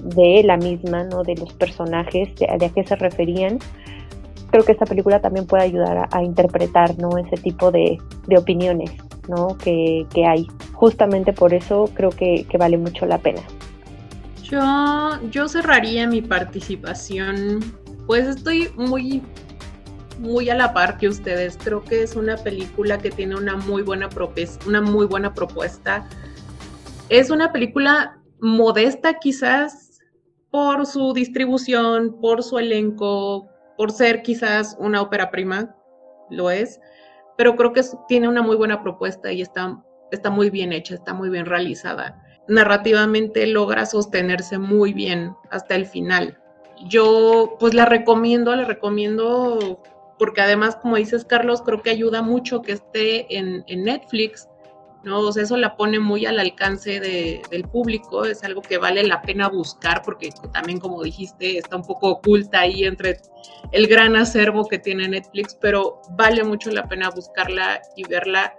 [0.03, 1.25] de, la misma, ¿no?
[1.25, 3.59] De los personajes, de a qué se referían
[4.51, 7.17] creo que esta película también puede ayudar a, interpretar ¿no?
[7.19, 8.91] ese tipo de, de opiniones
[9.29, 9.57] ¿no?
[9.59, 10.47] que, que, hay.
[10.73, 13.43] Justamente por eso creo que, que, vale mucho la pena.
[14.43, 14.61] Yo,
[15.31, 17.61] yo cerraría mi participación,
[18.07, 19.23] pues estoy muy,
[20.19, 21.59] muy a la par que ustedes.
[21.63, 24.09] Creo que es una película que tiene una muy buena,
[24.67, 26.09] una muy buena propuesta.
[27.09, 30.01] Es una película modesta quizás
[30.51, 35.75] por su distribución, por su elenco, por ser quizás una ópera prima,
[36.31, 36.81] lo es,
[37.37, 39.81] pero creo que tiene una muy buena propuesta y está,
[40.31, 42.21] muy bien hecha, está muy bien realizada.
[42.49, 46.37] Narrativamente logra sostenerse muy bien hasta el final.
[46.89, 49.81] Yo pues la recomiendo, la recomiendo
[50.19, 54.49] porque además, como dices Carlos, creo que ayuda mucho que esté en Netflix,
[55.05, 55.29] ¿no?
[55.31, 60.03] Eso la pone muy al alcance del público, es algo que vale la pena buscar
[60.03, 63.21] porque también, como dijiste, está un poco oculta ahí entre
[63.73, 68.55] el gran acervo que tiene Netflix, pero vale mucho la pena buscarla y verla.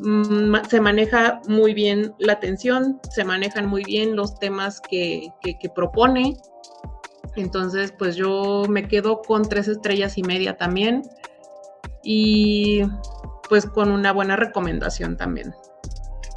[0.00, 5.68] Mm, se maneja muy bien la atención, se manejan muy bien los temas que, que
[5.68, 6.36] propone.
[7.36, 11.02] Entonces, pues yo me quedo con tres estrellas y media también.
[12.02, 12.82] Y
[13.48, 15.54] pues con una buena recomendación también.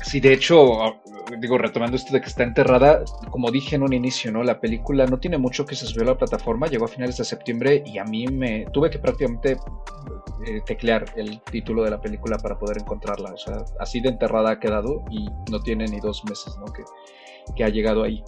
[0.04, 1.00] Sí, de hecho,
[1.40, 4.44] digo, retomando esto de que está enterrada, como dije en un inicio, ¿no?
[4.44, 7.24] La película no tiene mucho que se subió a la plataforma, llegó a finales de
[7.24, 9.58] septiembre y a mí me tuve que prácticamente
[10.48, 13.32] eh, teclear el título de la película para poder encontrarla.
[13.34, 16.66] O sea, así de enterrada ha quedado y no tiene ni dos meses, ¿no?
[16.66, 16.84] Que,
[17.56, 18.24] que ha llegado ahí.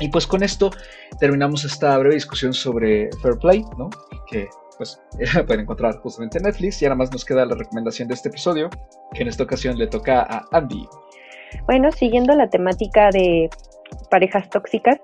[0.00, 0.70] Y pues con esto
[1.18, 3.90] terminamos esta breve discusión sobre Fair Play, ¿no?
[4.30, 5.00] Que pues
[5.46, 6.80] pueden encontrar justamente en Netflix.
[6.82, 8.70] Y ahora más nos queda la recomendación de este episodio,
[9.12, 10.86] que en esta ocasión le toca a Andy.
[11.66, 13.48] Bueno, siguiendo la temática de
[14.10, 15.00] parejas tóxicas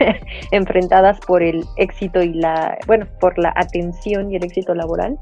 [0.50, 5.18] enfrentadas por el éxito y la, bueno, por la atención y el éxito laboral.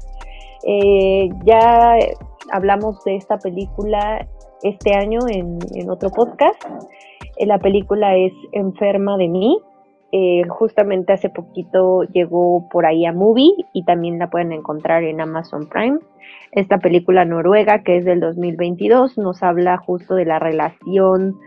[0.67, 1.97] Eh, ya
[2.51, 4.27] hablamos de esta película
[4.63, 6.61] este año en, en otro podcast.
[7.37, 9.59] Eh, la película es Enferma de mí,
[10.17, 15.19] eh, justamente hace poquito llegó por ahí a Movie y también la pueden encontrar en
[15.19, 15.99] Amazon Prime.
[16.53, 21.37] Esta película noruega que es del 2022 nos habla justo de la relación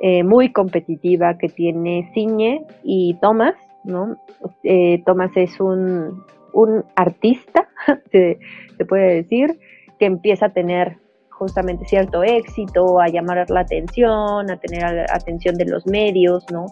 [0.00, 4.16] eh, muy competitiva que tiene Ciñe y Thomas, ¿no?
[4.64, 7.68] Eh, Thomas es un, un artista,
[8.10, 8.40] se,
[8.76, 9.60] se puede decir,
[10.00, 10.96] que empieza a tener
[11.38, 16.66] justamente cierto éxito, a llamar la atención, a tener atención de los medios, ¿no?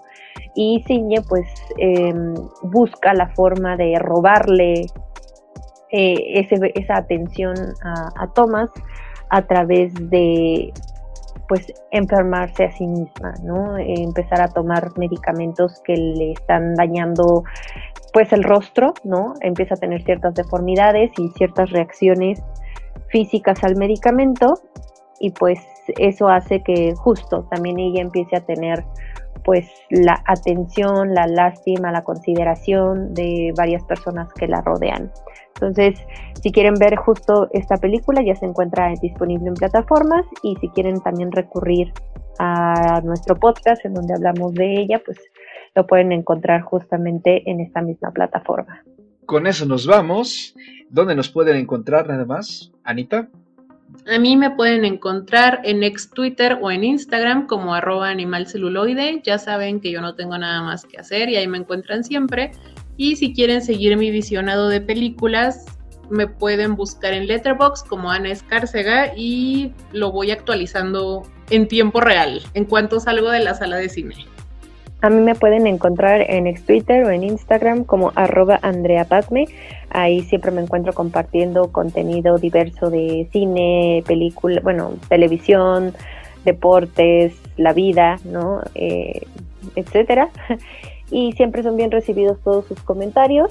[0.55, 1.47] Y Ciñe pues
[1.79, 4.87] em, busca la forma de robarle
[5.91, 8.71] eh, esa atención a, Thomas
[9.29, 10.73] a través de
[11.49, 13.77] pues enfermarse a sí misma, ¿no?
[13.77, 17.43] empezar a tomar medicamentos que le están dañando
[18.13, 19.35] pues el rostro, ¿no?
[19.41, 22.41] Empieza a tener ciertas deformidades y ciertas reacciones
[23.11, 24.55] físicas al medicamento
[25.21, 25.61] y pues
[25.99, 28.85] eso hace que justo también ella empiece a tener
[29.45, 35.11] pues la atención, la lástima, la consideración de varias personas que la rodean.
[35.55, 35.99] Entonces,
[36.43, 41.01] si quieren ver justo esta película, ya se encuentra disponible en plataformas y si quieren
[41.01, 41.93] también recurrir
[42.39, 45.19] a nuestro podcast en donde hablamos de ella, pues
[45.75, 48.83] lo pueden encontrar justamente en esta misma plataforma.
[49.31, 50.57] Con eso nos vamos.
[50.89, 52.73] ¿Dónde nos pueden encontrar nada más?
[52.83, 53.29] Anita.
[54.13, 59.21] A mí me pueden encontrar en ex Twitter o en Instagram como arroba animalceluloide.
[59.23, 62.51] Ya saben que yo no tengo nada más que hacer y ahí me encuentran siempre.
[62.97, 65.65] Y si quieren seguir mi visionado de películas,
[66.11, 72.43] me pueden buscar en Letterboxd como Ana Escárcega y lo voy actualizando en tiempo real
[72.55, 74.27] en cuanto salgo de la sala de cine.
[75.03, 79.07] A mí me pueden encontrar en Twitter o en Instagram como arroba Andrea
[79.89, 85.95] Ahí siempre me encuentro compartiendo contenido diverso de cine, película, bueno, televisión,
[86.45, 88.61] deportes, la vida, ¿no?
[88.75, 89.23] Eh,
[89.77, 90.31] etcétera.
[91.13, 93.51] Y siempre son bien recibidos todos sus comentarios.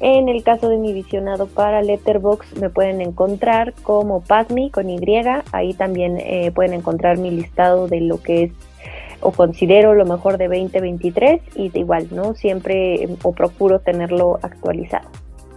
[0.00, 5.00] En el caso de mi visionado para Letterbox me pueden encontrar como Padme con Y.
[5.50, 8.52] Ahí también eh, pueden encontrar mi listado de lo que es
[9.22, 12.34] o considero lo mejor de 2023 y de igual, ¿no?
[12.34, 15.08] Siempre o procuro tenerlo actualizado.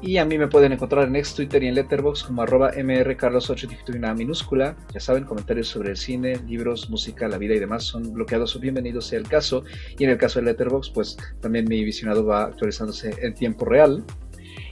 [0.01, 3.95] Y a mí me pueden encontrar en ex Twitter y en Letterboxd como arroba mrcarlos8
[3.95, 4.75] una minúscula.
[4.93, 8.59] Ya saben, comentarios sobre el cine, libros, música, la vida y demás son bloqueados o
[8.59, 9.63] bienvenidos sea el caso.
[9.97, 14.03] Y en el caso de Letterboxd, pues también mi visionado va actualizándose en tiempo real.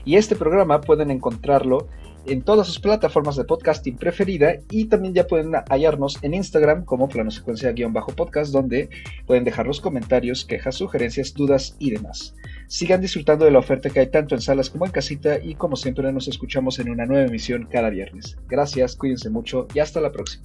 [0.04, 1.88] Y este programa pueden encontrarlo
[2.26, 7.08] en todas sus plataformas de podcasting preferida y también ya pueden hallarnos en Instagram como
[7.08, 8.88] plano secuencia-podcast donde
[9.26, 12.34] pueden dejar los comentarios, quejas, sugerencias, dudas y demás.
[12.66, 15.76] Sigan disfrutando de la oferta que hay tanto en salas como en casita y como
[15.76, 18.36] siempre nos escuchamos en una nueva emisión cada viernes.
[18.48, 20.44] Gracias, cuídense mucho y hasta la próxima.